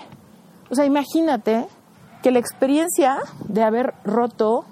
[0.70, 1.68] o sea, imagínate
[2.24, 4.66] que la experiencia de haber roto,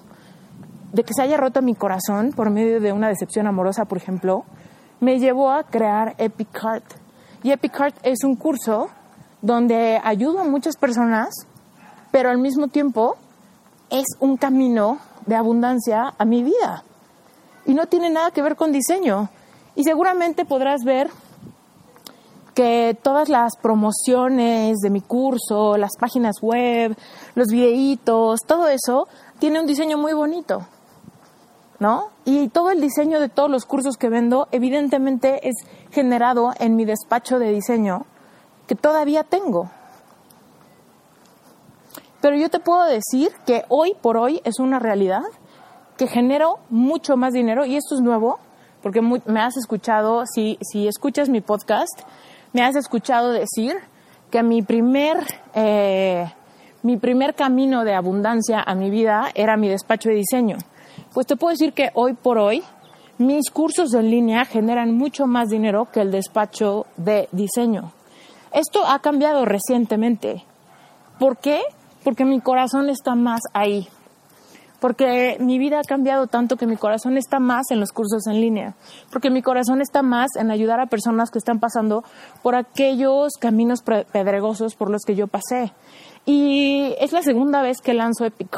[0.93, 4.45] de que se haya roto mi corazón por medio de una decepción amorosa, por ejemplo,
[4.99, 7.04] me llevó a crear Epic Heart
[7.45, 8.89] y Epic Heart es un curso
[9.43, 11.29] donde ayudo a muchas personas,
[12.09, 13.17] pero al mismo tiempo
[13.91, 16.83] es un camino de abundancia a mi vida.
[17.67, 19.29] Y no tiene nada que ver con diseño.
[19.75, 21.11] Y seguramente podrás ver
[22.55, 26.97] que todas las promociones de mi curso, las páginas web,
[27.35, 30.65] los videitos, todo eso tiene un diseño muy bonito.
[32.25, 35.55] Y todo el diseño de todos los cursos que vendo, evidentemente, es
[35.91, 38.05] generado en mi despacho de diseño
[38.67, 39.69] que todavía tengo.
[42.21, 45.21] Pero yo te puedo decir que hoy por hoy es una realidad
[45.97, 48.39] que genero mucho más dinero y esto es nuevo
[48.81, 52.01] porque me has escuchado, si, si escuchas mi podcast,
[52.53, 53.75] me has escuchado decir
[54.29, 55.17] que mi primer,
[55.53, 56.31] eh,
[56.83, 60.57] mi primer camino de abundancia a mi vida era mi despacho de diseño.
[61.15, 62.61] Pues te puedo decir que hoy por hoy
[63.17, 67.93] mis cursos en línea generan mucho más dinero que el despacho de diseño.
[68.51, 70.43] Esto ha cambiado recientemente.
[71.17, 71.61] ¿Por qué?
[72.03, 73.87] Porque mi corazón está más ahí.
[74.81, 78.41] Porque mi vida ha cambiado tanto que mi corazón está más en los cursos en
[78.41, 78.75] línea.
[79.09, 82.03] Porque mi corazón está más en ayudar a personas que están pasando
[82.43, 85.71] por aquellos caminos pedregosos por los que yo pasé.
[86.25, 88.49] Y es la segunda vez que lanzo Epic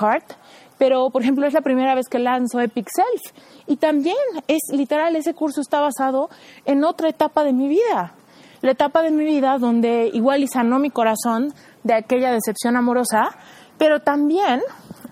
[0.78, 4.16] pero por ejemplo es la primera vez que lanzo Epic Self y también
[4.48, 6.30] es literal, ese curso está basado
[6.66, 8.14] en otra etapa de mi vida,
[8.62, 11.54] la etapa de mi vida donde igual y sanó mi corazón
[11.84, 13.36] de aquella decepción amorosa,
[13.78, 14.62] pero también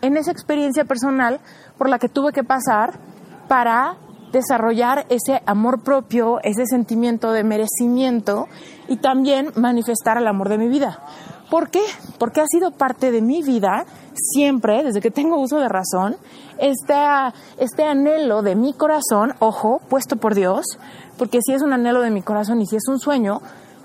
[0.01, 1.39] en esa experiencia personal
[1.77, 2.99] por la que tuve que pasar
[3.47, 3.97] para
[4.31, 8.47] desarrollar ese amor propio, ese sentimiento de merecimiento
[8.87, 10.99] y también manifestar el amor de mi vida.
[11.49, 11.81] ¿Por qué?
[12.17, 16.15] Porque ha sido parte de mi vida siempre, desde que tengo uso de razón,
[16.57, 16.95] este,
[17.57, 20.65] este anhelo de mi corazón, ojo, puesto por Dios,
[21.17, 23.41] porque si es un anhelo de mi corazón y si es un sueño,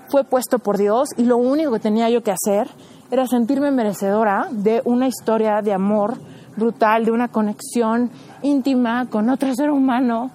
[0.09, 2.69] fue puesto por Dios y lo único que tenía yo que hacer
[3.11, 6.17] era sentirme merecedora de una historia de amor
[6.55, 10.31] brutal, de una conexión íntima con otro ser humano,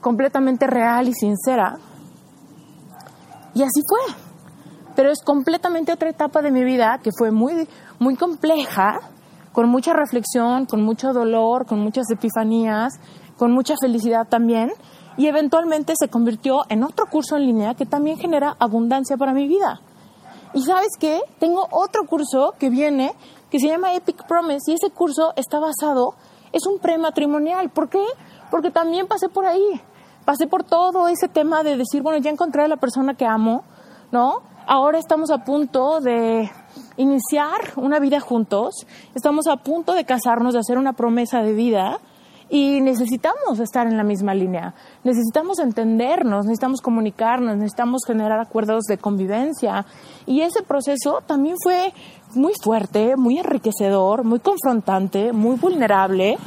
[0.00, 1.78] completamente real y sincera.
[3.54, 4.31] Y así fue.
[4.94, 7.68] Pero es completamente otra etapa de mi vida que fue muy,
[7.98, 9.00] muy compleja,
[9.52, 12.94] con mucha reflexión, con mucho dolor, con muchas epifanías,
[13.36, 14.72] con mucha felicidad también.
[15.16, 19.46] Y eventualmente se convirtió en otro curso en línea que también genera abundancia para mi
[19.46, 19.80] vida.
[20.54, 21.20] Y sabes qué?
[21.38, 23.12] Tengo otro curso que viene
[23.50, 26.14] que se llama Epic Promise y ese curso está basado,
[26.52, 27.70] es un prematrimonial.
[27.70, 28.04] ¿Por qué?
[28.50, 29.80] Porque también pasé por ahí.
[30.24, 33.64] Pasé por todo ese tema de decir, bueno, ya encontré a la persona que amo,
[34.10, 34.42] ¿no?
[34.66, 36.48] Ahora estamos a punto de
[36.96, 41.98] iniciar una vida juntos, estamos a punto de casarnos, de hacer una promesa de vida
[42.48, 48.98] y necesitamos estar en la misma línea, necesitamos entendernos, necesitamos comunicarnos, necesitamos generar acuerdos de
[48.98, 49.84] convivencia
[50.26, 51.92] y ese proceso también fue
[52.34, 56.38] muy fuerte, muy enriquecedor, muy confrontante, muy vulnerable.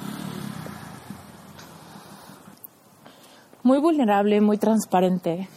[3.63, 5.49] Muy vulnerable, muy transparente,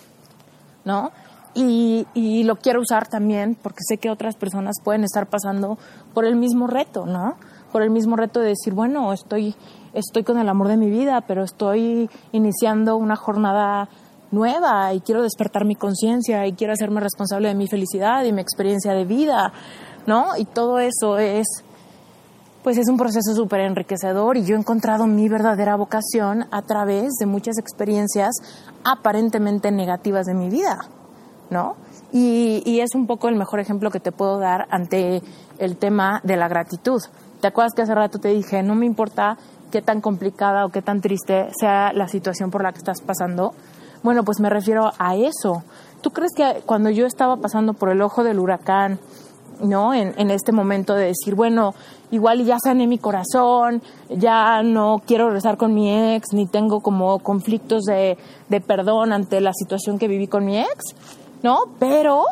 [0.87, 1.13] ¿no?
[1.61, 5.77] Y, y, lo quiero usar también porque sé que otras personas pueden estar pasando
[6.15, 7.35] por el mismo reto, ¿no?
[7.73, 9.57] Por el mismo reto de decir, bueno, estoy,
[9.93, 13.89] estoy con el amor de mi vida, pero estoy iniciando una jornada
[14.31, 18.41] nueva y quiero despertar mi conciencia y quiero hacerme responsable de mi felicidad y mi
[18.41, 19.53] experiencia de vida,
[20.07, 20.37] ¿no?
[20.37, 21.47] Y todo eso es,
[22.63, 27.15] pues es un proceso súper enriquecedor y yo he encontrado mi verdadera vocación a través
[27.19, 28.31] de muchas experiencias
[28.85, 30.79] aparentemente negativas de mi vida,
[31.51, 31.77] ¿no?
[32.13, 35.23] Y, y es un poco el mejor ejemplo que te puedo dar ante
[35.59, 37.01] el tema de la gratitud.
[37.41, 39.37] ¿Te acuerdas que hace rato te dije, no me importa
[39.71, 43.55] qué tan complicada o qué tan triste sea la situación por la que estás pasando?
[44.03, 45.63] Bueno, pues me refiero a eso.
[46.01, 48.99] ¿Tú crees que cuando yo estaba pasando por el ojo del huracán,
[49.61, 49.93] ¿no?
[49.93, 51.75] En, en, este momento de decir, bueno,
[52.13, 57.19] igual ya sané mi corazón, ya no quiero regresar con mi ex, ni tengo como
[57.19, 58.17] conflictos de,
[58.49, 60.95] de perdón ante la situación que viví con mi ex,
[61.43, 61.59] ¿no?
[61.79, 62.25] Pero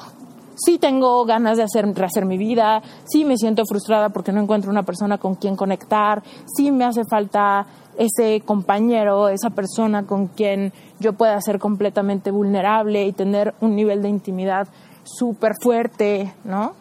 [0.56, 4.70] sí tengo ganas de hacer, rehacer mi vida, sí me siento frustrada porque no encuentro
[4.70, 7.66] una persona con quien conectar, sí me hace falta
[7.98, 14.02] ese compañero, esa persona con quien yo pueda ser completamente vulnerable y tener un nivel
[14.02, 14.68] de intimidad
[15.04, 16.72] súper fuerte, ¿no?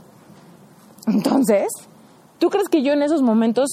[1.08, 1.68] Entonces,
[2.40, 3.70] ¿tú crees que yo en esos momentos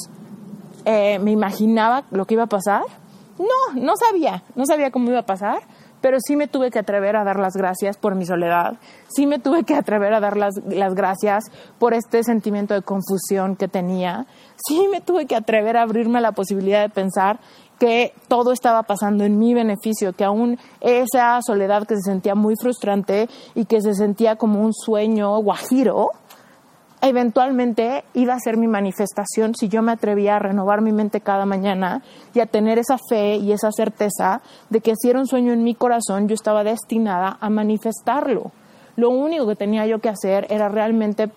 [0.84, 2.82] eh, me imaginaba lo que iba a pasar?
[3.38, 5.62] No, no sabía, no sabía cómo iba a pasar,
[6.02, 8.74] pero sí me tuve que atrever a dar las gracias por mi soledad,
[9.08, 11.44] sí me tuve que atrever a dar las, las gracias
[11.78, 14.26] por este sentimiento de confusión que tenía,
[14.56, 17.40] sí me tuve que atrever a abrirme a la posibilidad de pensar
[17.82, 22.54] que todo estaba pasando en mi beneficio, que aún esa soledad que se sentía muy
[22.54, 26.10] frustrante y que se sentía como un sueño guajiro,
[27.02, 31.44] eventualmente iba a ser mi manifestación si yo me atrevía a renovar mi mente cada
[31.44, 34.40] mañana y a tener esa fe y esa certeza
[34.70, 38.52] de que si era un sueño en mi corazón, yo estaba destinada a manifestarlo.
[38.94, 41.30] Lo único que tenía yo que hacer era realmente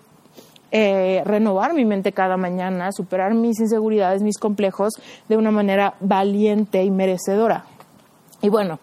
[0.70, 4.94] eh, renovar mi mente cada mañana, superar mis inseguridades, mis complejos
[5.28, 7.64] de una manera valiente y merecedora.
[8.40, 8.78] Y bueno,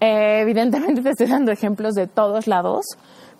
[0.00, 2.84] eh, evidentemente te estoy dando ejemplos de todos lados,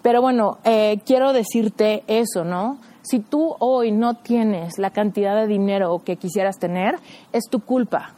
[0.04, 2.76] pero bueno, eh, quiero decirte eso, ¿no?
[3.00, 6.96] Si tú hoy no tienes la cantidad de dinero que quisieras tener,
[7.32, 8.12] es tu culpa.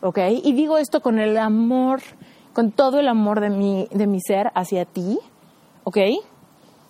[0.00, 0.18] ¿Ok?
[0.42, 2.00] Y digo esto con el amor,
[2.54, 5.20] con todo el amor de mi, de mi ser hacia ti.
[5.84, 5.98] ¿Ok?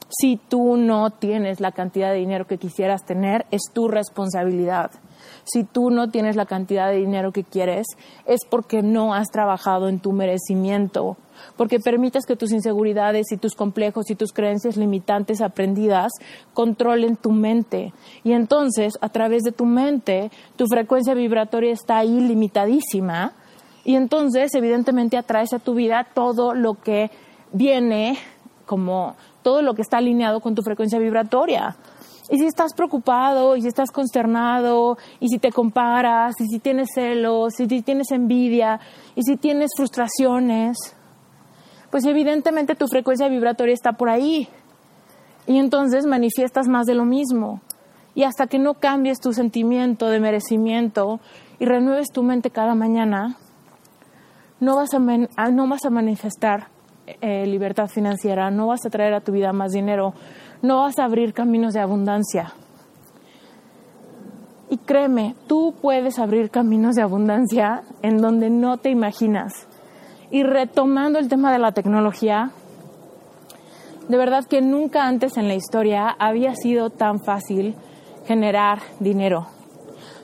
[0.08, 4.92] Si tú no tienes la cantidad de dinero que quisieras tener, es tu responsabilidad.
[5.44, 7.86] Si tú no tienes la cantidad de dinero que quieres,
[8.24, 11.18] es porque no has trabajado en tu merecimiento,
[11.56, 16.12] porque permites que tus inseguridades y tus complejos y tus creencias limitantes aprendidas
[16.52, 17.92] controlen tu mente.
[18.22, 23.32] Y entonces, a través de tu mente, tu frecuencia vibratoria está ahí limitadísima.
[23.84, 27.10] Y entonces, evidentemente, atraes a tu vida todo lo que
[27.52, 28.18] viene
[28.66, 31.76] como todo lo que está alineado con tu frecuencia vibratoria.
[32.30, 36.88] Y si estás preocupado, y si estás consternado, y si te comparas, y si tienes
[36.94, 38.80] celos, y si tienes envidia,
[39.14, 40.76] y si tienes frustraciones,
[41.94, 44.48] pues evidentemente tu frecuencia vibratoria está por ahí.
[45.46, 47.60] Y entonces manifiestas más de lo mismo.
[48.16, 51.20] Y hasta que no cambies tu sentimiento de merecimiento
[51.60, 53.36] y renueves tu mente cada mañana,
[54.58, 54.98] no vas a,
[55.36, 56.66] ah, no vas a manifestar
[57.20, 60.14] eh, libertad financiera, no vas a traer a tu vida más dinero,
[60.62, 62.54] no vas a abrir caminos de abundancia.
[64.68, 69.68] Y créeme, tú puedes abrir caminos de abundancia en donde no te imaginas.
[70.34, 72.50] Y retomando el tema de la tecnología,
[74.08, 77.76] de verdad que nunca antes en la historia había sido tan fácil
[78.26, 79.46] generar dinero.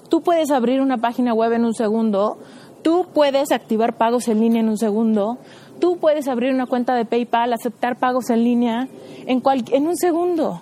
[0.09, 2.39] Tú puedes abrir una página web en un segundo,
[2.83, 5.39] tú puedes activar pagos en línea en un segundo,
[5.79, 8.89] Tú puedes abrir una cuenta de PayPal, aceptar pagos en línea
[9.27, 10.61] en, un segundo.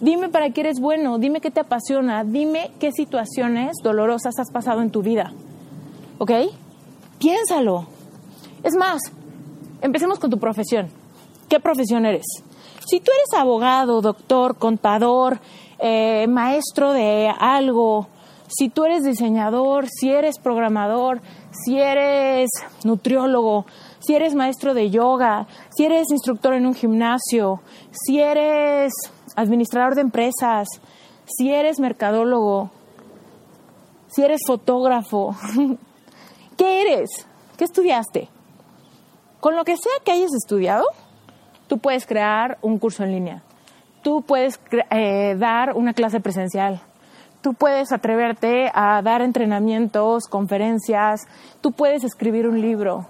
[0.00, 4.82] Dime para qué eres bueno, dime qué te apasiona, dime qué situaciones dolorosas has pasado
[4.82, 5.32] en tu vida.
[6.18, 6.30] ¿Ok?
[7.18, 7.95] Piénsalo.
[8.66, 9.00] Es más,
[9.80, 10.88] empecemos con tu profesión.
[11.48, 12.26] ¿Qué profesión eres?
[12.84, 15.38] Si tú eres abogado, doctor, contador,
[15.78, 18.08] eh, maestro de algo,
[18.48, 21.20] si tú eres diseñador, si eres programador,
[21.52, 22.50] si eres
[22.82, 23.66] nutriólogo,
[24.00, 27.60] si eres maestro de yoga, si eres instructor en un gimnasio,
[27.92, 28.92] si eres
[29.36, 30.66] administrador de empresas,
[31.24, 32.72] si eres mercadólogo,
[34.08, 35.36] si eres fotógrafo,
[36.56, 37.28] ¿qué eres?
[37.56, 38.28] ¿Qué estudiaste?
[39.46, 40.84] Con lo que sea que hayas estudiado,
[41.68, 43.44] tú puedes crear un curso en línea,
[44.02, 44.58] tú puedes
[44.90, 46.80] eh, dar una clase presencial,
[47.42, 51.28] tú puedes atreverte a dar entrenamientos, conferencias,
[51.60, 53.06] tú puedes escribir un libro,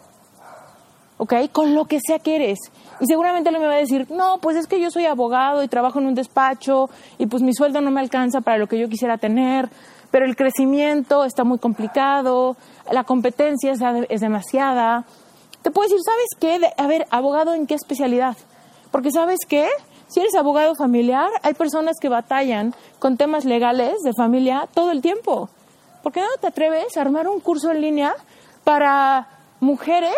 [1.16, 1.51] ¿ok?
[1.53, 2.59] Con lo que sea que eres.
[3.01, 5.68] Y seguramente él me va a decir, no, pues es que yo soy abogado y
[5.68, 8.91] trabajo en un despacho y pues mi sueldo no me alcanza para lo que yo
[8.91, 9.70] quisiera tener,
[10.11, 12.59] pero el crecimiento está muy complicado,
[12.93, 15.07] la competencia es, demasiada.
[15.67, 16.73] Te puedo decir, ¿sabes qué?
[16.77, 18.37] a ver, abogado en qué especialidad.
[18.93, 19.69] Porque sabes qué?
[20.07, 25.03] Si eres abogado familiar, hay personas que batallan con temas legales de familia todo el
[25.03, 25.49] tiempo.
[26.05, 28.14] ¿Por qué no te atreves a armar un curso en línea
[28.62, 29.27] para
[29.59, 30.14] mujeres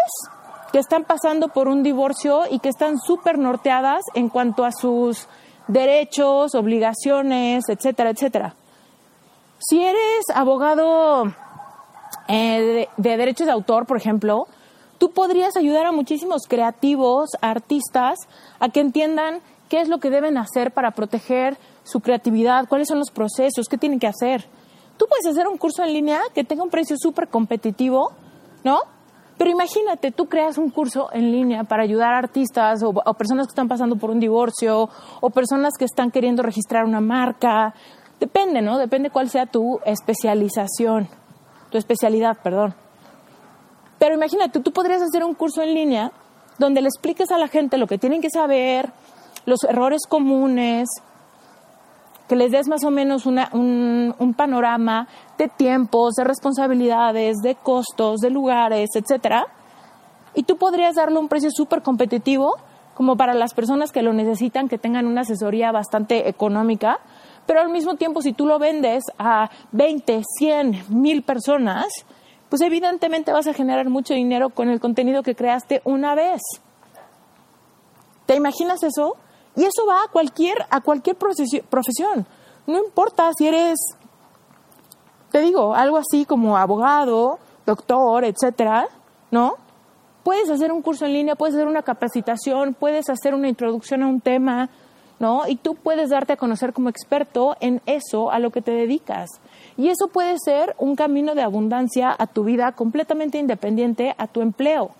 [0.70, 5.28] que están pasando por un divorcio y que están súper norteadas en cuanto a sus
[5.66, 8.54] derechos, obligaciones, etcétera, etcétera.
[9.58, 11.32] Si eres abogado
[12.28, 14.46] eh, de, de, derechos de autor, por ejemplo,
[14.98, 18.18] tú podrías ayudar a muchísimos creativos, artistas,
[18.60, 22.98] a que entiendan qué es lo que deben hacer para proteger su creatividad, cuáles son
[22.98, 24.44] los procesos, qué tienen que hacer.
[24.96, 28.12] Tú puedes hacer un curso en línea que tenga un precio súper competitivo,
[28.64, 28.80] ¿no?
[29.38, 33.52] Pero imagínate, tú creas un curso en línea para ayudar a artistas o, personas que
[33.52, 34.90] están pasando por un divorcio
[35.20, 37.72] o personas que están queriendo registrar una marca.
[38.18, 38.78] Depende, ¿no?
[38.78, 41.08] Depende cuál sea tu especialización,
[41.70, 42.74] tu especialidad, perdón.
[43.98, 46.12] Pero imagínate, tú podrías hacer un curso en línea
[46.58, 48.90] donde le expliques a la gente lo que tienen que saber,
[49.46, 50.88] los errores comunes,
[52.28, 58.30] que les des más o menos un, panorama de tiempos, de responsabilidades, de costos, de
[58.30, 59.46] lugares, etcétera.
[60.34, 62.56] Y tú podrías darle un precio súper competitivo,
[62.94, 66.98] como para las personas que lo necesitan, que tengan una asesoría bastante económica,
[67.46, 71.86] pero al mismo tiempo si tú lo vendes a 20, 100, mil personas,
[72.48, 76.40] pues evidentemente vas a generar mucho dinero con el contenido que creaste una vez.
[78.26, 79.16] ¿Te imaginas eso?
[79.56, 82.26] Y eso va a cualquier, a cualquier profesión.
[82.66, 83.78] No importa si eres,
[85.30, 88.86] te digo, algo así como abogado, doctor, etcétera,
[89.30, 89.54] ¿no?
[90.22, 94.08] Puedes hacer un curso en línea, puedes hacer una capacitación, puedes hacer una introducción a
[94.08, 94.68] un tema,
[95.18, 95.48] ¿no?
[95.48, 99.28] Y tú puedes darte a conocer como experto en eso a lo que te dedicas.
[99.78, 104.42] Y eso puede ser un camino de abundancia a tu vida completamente independiente a tu
[104.42, 104.90] empleo.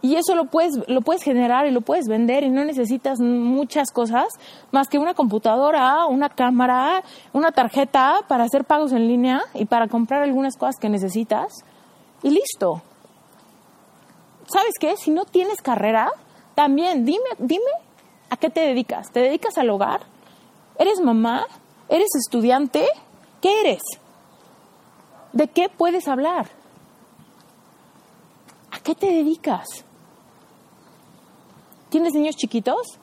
[0.00, 3.92] Y eso lo puedes, lo puedes generar y lo puedes vender y no necesitas muchas
[3.92, 4.26] cosas
[4.72, 9.86] más que una computadora, una cámara, una tarjeta para hacer pagos en línea y para
[9.86, 11.52] comprar algunas cosas que necesitas
[12.24, 12.82] y listo.
[14.48, 14.96] ¿Sabes qué?
[14.96, 16.10] Si no tienes carrera,
[16.56, 17.70] también dime, dime
[18.30, 19.12] a qué te dedicas.
[19.12, 20.11] ¿Te dedicas al hogar?
[20.82, 21.46] ¿Eres mamá?
[21.88, 22.88] ¿Eres estudiante?
[23.40, 23.82] ¿Qué eres?
[25.32, 26.48] ¿De qué puedes hablar?
[28.72, 29.68] ¿A qué te dedicas?
[31.88, 32.98] ¿Tienes niños chiquitos?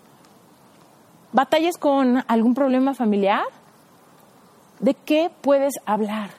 [1.32, 3.45] ¿Batallas con algún problema familiar?
[4.82, 6.32] ¿De qué puedes hablar?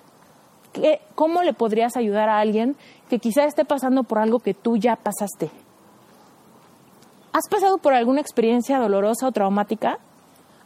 [1.14, 2.76] ¿Cómo le podrías ayudar a alguien
[3.08, 5.50] que quizá esté pasando por algo que tú ya pasaste?
[7.32, 10.00] ¿Has pasado por alguna experiencia dolorosa o traumática?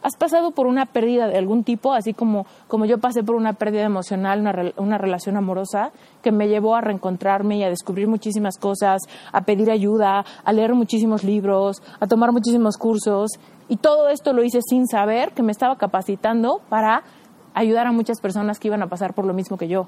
[0.05, 3.53] ¿Has pasado por una pérdida de algún tipo, así como, como yo pasé por una
[3.53, 5.91] pérdida emocional, una, una, relación amorosa,
[6.21, 9.01] que me llevó a reencontrarme y a descubrir muchísimas cosas,
[9.31, 13.31] a pedir ayuda, a leer muchísimos libros, a tomar muchísimos cursos?
[13.67, 17.01] Y todo esto lo hice sin saber que me estaba capacitando para
[17.55, 19.87] ayudar a muchas personas que iban a pasar por lo mismo que yo.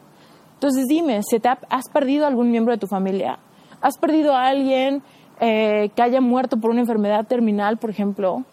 [0.56, 3.38] Entonces dime, te ¿has perdido algún miembro de tu familia?
[3.82, 5.04] ¿Has perdido a alguien
[5.40, 8.46] eh, que haya muerto por una enfermedad terminal, por ejemplo?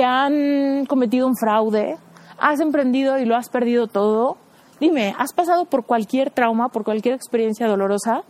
[0.00, 1.98] ¿Te han cometido un fraude?
[2.38, 4.38] ¿Has emprendido y lo has perdido todo?
[4.80, 8.22] Dime, ¿has pasado por cualquier trauma, por cualquier experiencia dolorosa?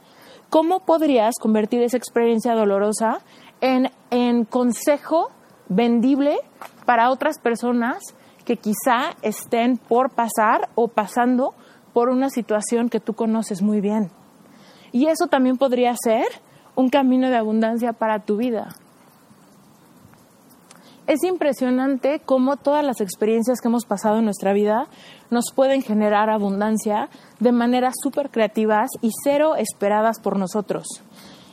[0.49, 3.21] ¿Cómo podrías convertir esa experiencia dolorosa
[3.61, 5.31] en, en consejo
[5.69, 6.41] vendible
[6.87, 8.03] para otras personas
[8.45, 11.55] que quizá estén por pasar o pasando
[11.93, 14.11] por una situación que tú conoces muy bien?
[14.91, 16.27] Y eso también podría ser
[16.75, 18.71] un camino de abundancia para tu vida
[21.11, 24.87] es impresionante cómo todas las experiencias que hemos pasado en nuestra vida
[25.29, 27.09] nos pueden generar abundancia
[27.41, 30.87] de maneras súper creativas y cero esperadas por nosotros.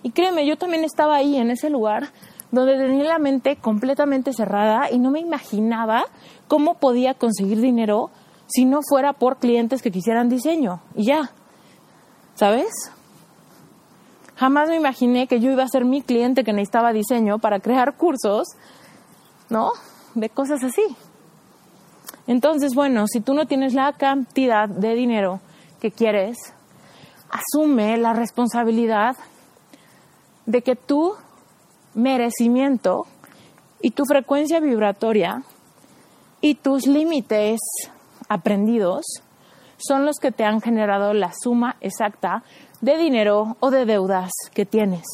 [0.03, 2.09] Y créeme, yo también estaba ahí en ese lugar
[2.51, 6.05] donde tenía la mente completamente cerrada y no me imaginaba
[6.47, 8.11] cómo podía conseguir dinero
[8.45, 10.81] si no fuera por clientes que quisieran diseño.
[10.95, 11.31] Y ya,
[12.35, 12.91] ¿sabes?
[14.35, 17.97] Jamás me imaginé que yo iba a ser mi cliente que necesitaba diseño para crear
[17.97, 18.49] cursos
[19.49, 19.71] ¿no?
[20.15, 20.83] De cosas así.
[22.27, 25.39] Entonces, bueno, si tú no tienes la cantidad de dinero
[25.79, 26.37] que quieres,
[27.29, 29.15] asume la responsabilidad
[30.45, 31.13] de que tu
[31.93, 33.05] merecimiento
[33.81, 35.43] y tu frecuencia vibratoria
[36.41, 37.59] y tus límites
[38.29, 39.05] aprendidos
[39.77, 42.43] son los que te han generado la suma exacta
[42.81, 45.05] de dinero o de deudas que tienes.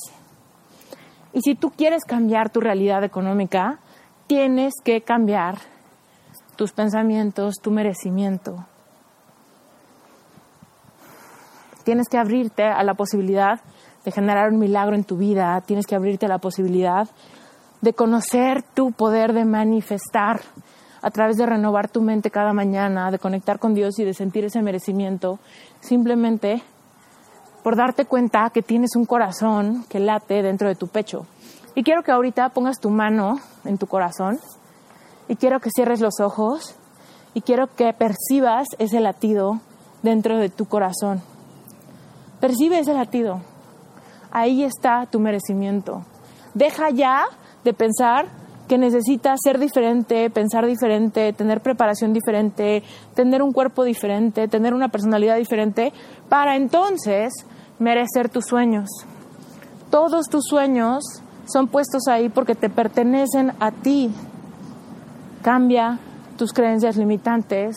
[1.33, 3.79] Y si tú quieres cambiar tu realidad económica,
[4.27, 5.57] tienes que cambiar
[6.55, 8.65] tus pensamientos, tu merecimiento.
[11.83, 13.59] Tienes que abrirte a la posibilidad
[14.05, 17.07] de generar un milagro en tu vida, tienes que abrirte a la posibilidad
[17.81, 20.41] de conocer tu poder de manifestar
[21.01, 24.45] a través de renovar tu mente cada mañana, de conectar con Dios y de sentir
[24.45, 25.39] ese merecimiento,
[25.81, 26.63] simplemente
[27.61, 31.25] por darte cuenta que tienes un corazón que late dentro de tu pecho.
[31.75, 34.39] Y quiero que ahorita pongas tu mano en tu corazón
[35.27, 36.75] y quiero que cierres los ojos
[37.33, 39.59] y quiero que percibas ese latido
[40.03, 41.21] dentro de tu corazón.
[42.39, 43.41] Percibe ese latido.
[44.31, 46.03] Ahí está tu merecimiento.
[46.53, 47.25] Deja ya
[47.63, 48.27] de pensar
[48.67, 52.83] que necesitas ser diferente, pensar diferente, tener preparación diferente,
[53.15, 55.91] tener un cuerpo diferente, tener una personalidad diferente,
[56.29, 57.33] para entonces
[57.79, 58.89] merecer tus sueños.
[59.89, 64.13] Todos tus sueños son puestos ahí porque te pertenecen a ti.
[65.41, 65.99] Cambia
[66.37, 67.75] tus creencias limitantes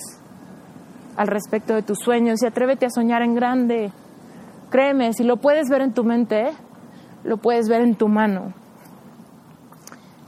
[1.17, 3.93] al respecto de tus sueños y atrévete a soñar en grande.
[4.71, 6.53] Créeme, si lo puedes ver en tu mente,
[7.25, 8.53] lo puedes ver en tu mano.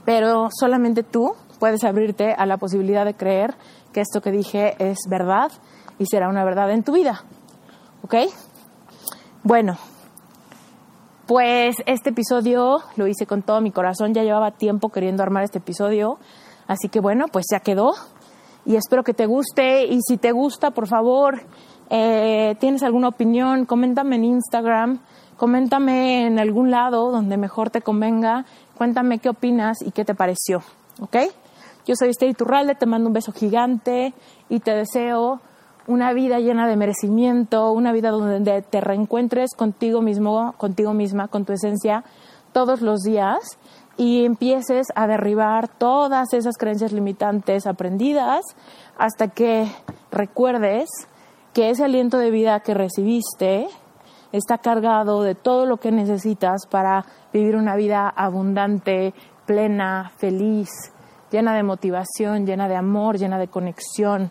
[0.05, 3.53] Pero solamente tú puedes abrirte a la posibilidad de creer
[3.93, 5.51] que esto que dije es verdad
[5.97, 7.23] y será una verdad en tu vida.
[8.01, 8.15] ¿Ok?
[9.43, 9.77] Bueno,
[11.29, 15.59] pues este episodio lo hice con todo mi corazón, ya llevaba tiempo queriendo armar este
[15.59, 16.17] episodio,
[16.65, 17.93] así que bueno, pues ya quedó
[18.65, 21.43] y espero que te guste y si te gusta, por favor,
[21.91, 25.01] eh, tienes alguna opinión, coméntame en Instagram,
[25.37, 30.63] coméntame en algún lado donde mejor te convenga, cuéntame qué opinas y qué te pareció,
[30.99, 31.15] ¿ok?
[31.85, 34.15] Yo soy Esther Turralde, te mando un beso gigante
[34.49, 35.41] y te deseo
[35.89, 41.45] una vida llena de merecimiento, una vida donde te reencuentres contigo mismo, contigo misma, con
[41.45, 42.03] tu esencia
[42.53, 43.39] todos los días
[43.97, 48.41] y empieces a derribar todas esas creencias limitantes aprendidas
[48.99, 49.67] hasta que
[50.11, 50.89] recuerdes
[51.55, 53.67] que ese aliento de vida que recibiste
[54.31, 59.15] está cargado de todo lo que necesitas para vivir una vida abundante,
[59.47, 60.69] plena, feliz,
[61.31, 64.29] llena de motivación, llena de amor, llena de conexión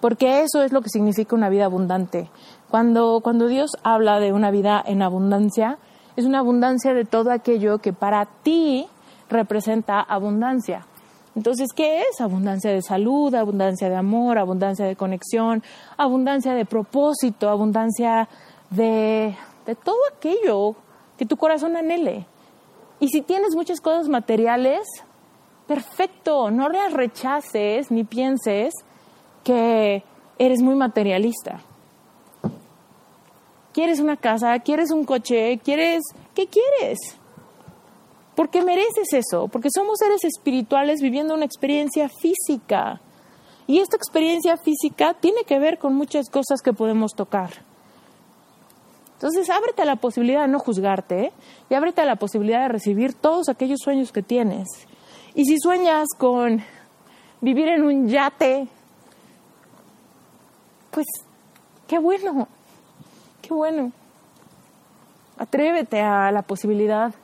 [0.00, 2.30] porque eso es lo que significa una vida abundante.
[2.70, 5.78] Cuando, cuando Dios habla de una vida en abundancia,
[6.16, 8.86] es una abundancia de todo aquello que para ti
[9.28, 10.86] representa abundancia.
[11.34, 12.20] Entonces, ¿qué es?
[12.20, 15.62] Abundancia de salud, abundancia de amor, abundancia de conexión,
[15.96, 18.28] abundancia de propósito, abundancia
[18.70, 20.74] de, de todo aquello
[21.16, 22.26] que tu corazón anhele.
[23.00, 24.80] Y si tienes muchas cosas materiales,
[25.66, 28.74] perfecto, no las rechaces ni pienses
[29.44, 30.02] que
[30.38, 31.60] eres muy materialista.
[33.72, 34.58] ¿Quieres una casa?
[34.60, 35.58] ¿Quieres un coche?
[35.62, 36.02] ¿Quieres...
[36.34, 36.98] ¿Qué quieres?
[38.34, 43.00] Porque mereces eso, porque somos seres espirituales viviendo una experiencia física.
[43.66, 47.50] Y esta experiencia física tiene que ver con muchas cosas que podemos tocar.
[49.14, 51.32] Entonces, ábrete a la posibilidad de no juzgarte
[51.68, 54.68] y ábrete a la posibilidad de recibir todos aquellos sueños que tienes.
[55.34, 56.62] Y si sueñas con
[57.40, 58.68] vivir en un yate,
[60.90, 61.06] pues
[61.86, 62.48] qué bueno,
[63.42, 63.92] qué bueno.
[65.38, 67.14] Atrévete a la posibilidad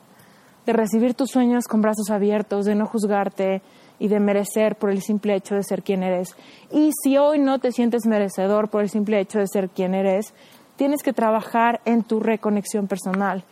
[0.67, 3.63] de recibir tus sueños con brazos abiertos, de no juzgarte
[3.99, 6.37] y de merecer por el simple hecho de ser quien eres.
[6.71, 10.35] Y si hoy no te sientes merecedor por el simple hecho de ser quien eres,
[10.77, 13.45] tienes que trabajar en tu reconexión personal.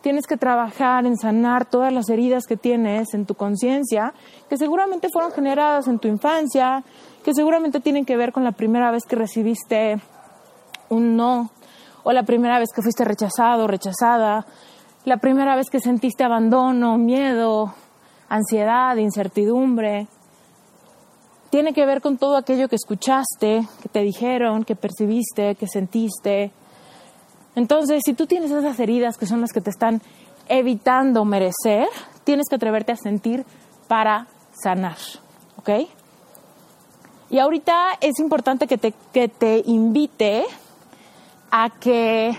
[0.00, 4.14] Tienes que trabajar en sanar todas las heridas que tienes en tu conciencia,
[4.48, 6.84] que seguramente fueron generadas en tu infancia,
[7.24, 10.00] que seguramente tienen que ver con la primera vez que recibiste
[10.88, 11.50] un no,
[12.02, 14.46] o la primera vez que fuiste rechazado, rechazada,
[15.04, 17.74] la primera vez que sentiste abandono, miedo,
[18.28, 20.06] ansiedad, incertidumbre.
[21.50, 26.52] Tiene que ver con todo aquello que escuchaste, que te dijeron, que percibiste, que sentiste.
[27.54, 30.02] Entonces, si tú tienes esas heridas que son las que te están
[30.48, 31.88] evitando merecer,
[32.24, 33.44] tienes que atreverte a sentir
[33.88, 34.26] para
[34.62, 34.98] sanar,
[35.56, 35.70] ¿ok?
[37.30, 40.44] Y ahorita es importante que te, que te invite
[41.50, 42.36] a que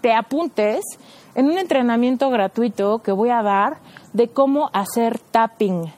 [0.00, 0.82] te apuntes
[1.34, 3.78] en un entrenamiento gratuito que voy a dar
[4.12, 5.92] de cómo hacer tapping.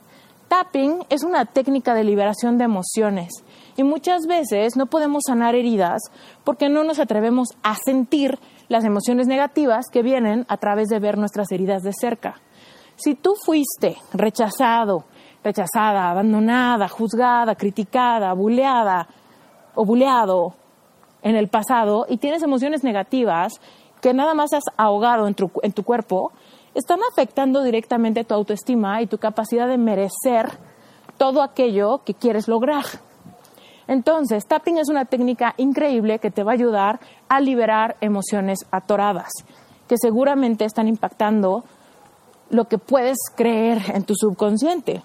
[0.49, 3.29] Tapping es una técnica de liberación de emociones
[3.77, 6.01] y muchas veces no podemos sanar heridas
[6.43, 11.17] porque no nos atrevemos a sentir las emociones negativas que vienen a través de ver
[11.17, 12.41] nuestras heridas de cerca.
[12.97, 15.05] Si tú fuiste rechazado,
[15.43, 19.07] rechazada, abandonada, juzgada, criticada, buleada
[19.75, 20.55] o buleado
[21.23, 23.61] en el pasado y tienes emociones negativas,
[24.01, 26.33] que nada más has ahogado en tu, en tu cuerpo,
[26.75, 30.51] están afectando directamente tu autoestima y tu capacidad de merecer
[31.17, 32.85] todo aquello que quieres lograr.
[33.89, 39.31] Entonces, tapping es una técnica increíble que te va a ayudar a liberar emociones atoradas,
[39.89, 41.65] que seguramente están impactando
[42.51, 45.03] lo que puedes creer en tu subconsciente.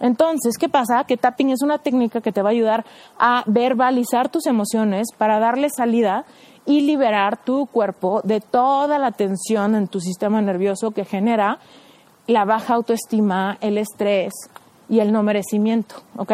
[0.00, 1.04] Entonces, ¿qué pasa?
[1.04, 2.84] Que tapping es una técnica que te va a ayudar
[3.18, 6.24] a verbalizar tus emociones para darle salida
[6.66, 11.58] y liberar tu cuerpo de toda la tensión en tu sistema nervioso que genera
[12.26, 14.34] la baja autoestima, el estrés
[14.88, 16.32] y el no merecimiento, ¿ok?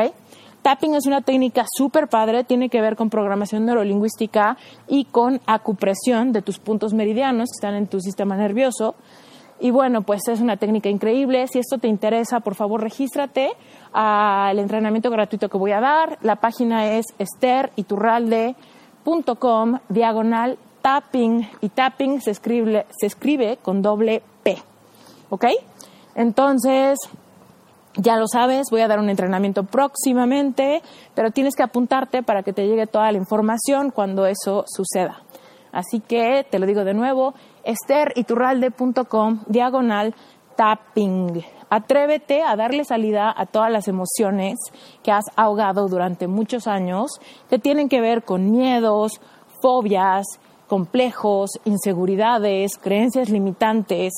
[0.65, 4.57] Tapping es una técnica súper padre, tiene que ver con programación neurolingüística
[4.89, 8.95] y con acupresión de tus puntos meridianos que están en tu sistema nervioso.
[9.65, 11.47] Y bueno, pues es una técnica increíble.
[11.49, 13.49] Si esto te interesa, por favor, regístrate
[13.95, 16.19] al entrenamiento gratuito que voy a dar.
[16.21, 18.57] La página es Esther Iturralde
[19.39, 24.59] com diagonal tapping y tapping se escribe, se escribe con doble P.
[25.31, 25.47] ¿Ok?
[26.15, 26.99] Entonces,
[27.97, 30.83] ya lo sabes, voy a dar un entrenamiento próximamente,
[31.15, 35.23] pero tienes que apuntarte para que te llegue toda la información cuando eso suceda.
[35.73, 37.33] Así que te lo digo de nuevo,
[37.65, 40.15] esteriturralde.com diagonal
[40.57, 41.45] tapping.
[41.71, 44.59] Atrévete a darle salida a todas las emociones
[45.03, 47.11] que has ahogado durante muchos años,
[47.51, 49.21] que tienen que ver con miedos,
[49.61, 50.25] fobias,
[50.69, 54.13] complejos, inseguridades, creencias limitantes.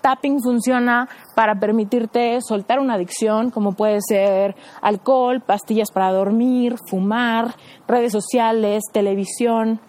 [0.00, 7.54] Tapping funciona para permitirte soltar una adicción, como puede ser alcohol, pastillas para dormir, fumar,
[7.86, 9.80] redes sociales, televisión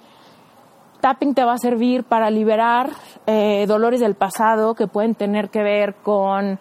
[1.03, 2.89] tapping te va a servir para liberar
[3.27, 6.59] eh, dolores del pasado que pueden tener que ver con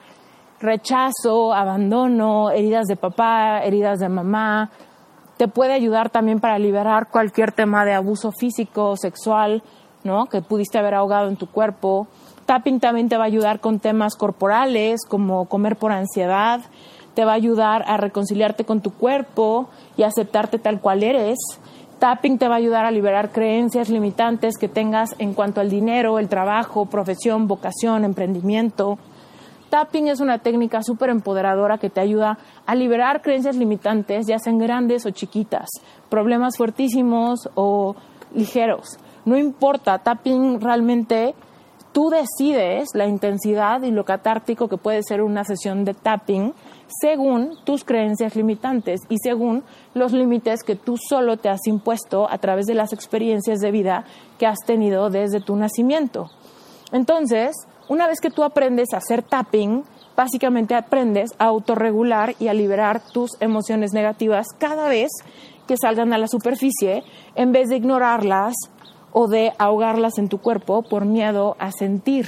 [0.59, 4.73] rechazo, abandono, heridas de papá, heridas de mamá.
[5.37, 9.63] Te puede ayudar también para liberar cualquier tema de abuso físico, sexual,
[10.03, 10.27] ¿no?
[10.27, 12.09] Que pudiste haber ahogado en tu cuerpo.
[12.45, 16.63] Tapping también te va a ayudar con temas corporales como comer por ansiedad.
[17.15, 21.39] Te va a ayudar a reconciliarte con tu cuerpo y aceptarte tal cual eres.
[22.03, 26.19] Tapping te va a ayudar a liberar creencias limitantes que tengas en cuanto al dinero,
[26.19, 28.99] el trabajo, profesión, vocación, emprendimiento.
[29.71, 34.59] Tapping es una técnica súper empoderadora que te ayuda a liberar creencias limitantes, ya sean
[34.59, 35.69] grandes o chiquitas,
[36.09, 37.95] problemas fuertísimos o
[38.35, 38.99] ligeros.
[39.25, 41.37] No importa, tapping realmente
[41.93, 46.55] tú decides la intensidad y lo catártico que puede ser una sesión de tapping
[47.01, 49.63] según tus creencias limitantes y según
[49.95, 54.05] los límites que tú solo te has impuesto a través de las experiencias de vida
[54.39, 56.31] que has tenido desde tu nacimiento.
[56.93, 57.55] Entonces,
[57.89, 59.85] una vez que tú aprendes a hacer tapping,
[60.17, 65.11] básicamente aprendes a autorregular y a liberar tus emociones negativas cada vez
[65.67, 67.03] que salgan a la superficie
[67.35, 68.55] en vez de ignorarlas
[69.13, 72.27] o de ahogarlas en tu cuerpo por miedo a sentir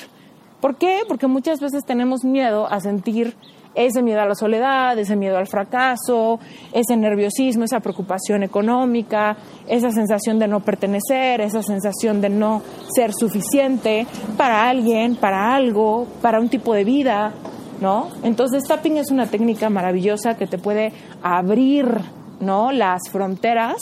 [0.64, 1.01] ¿Por qué?
[1.07, 3.37] Porque muchas veces tenemos miedo a sentir
[3.74, 6.41] ese miedo a la soledad, ese miedo al fracaso,
[6.72, 9.37] ese nerviosismo, esa preocupación económica,
[9.68, 12.62] esa sensación de no pertenecer, esa sensación de no
[12.97, 14.07] ser suficiente
[14.39, 17.35] para alguien, para algo, para un tipo de vida,
[17.82, 18.09] ¿no?
[18.22, 21.89] Entonces, tapping es una técnica maravillosa que te puede abrir,
[22.41, 22.72] ¿no?
[22.72, 23.76] Las fronteras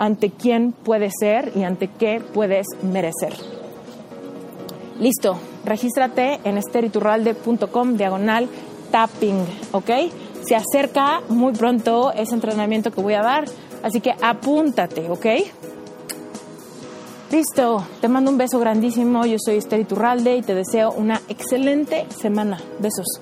[0.00, 3.34] ante quién puedes ser y ante qué puedes merecer.
[4.98, 8.48] Listo, regístrate en esteriturralde.com diagonal
[8.90, 9.90] tapping, ¿ok?
[10.42, 13.44] Se acerca muy pronto ese entrenamiento que voy a dar,
[13.82, 15.26] así que apúntate, ¿ok?
[17.30, 22.06] Listo, te mando un beso grandísimo, yo soy Esther Iturralde y te deseo una excelente
[22.10, 22.58] semana.
[22.80, 23.20] Besos.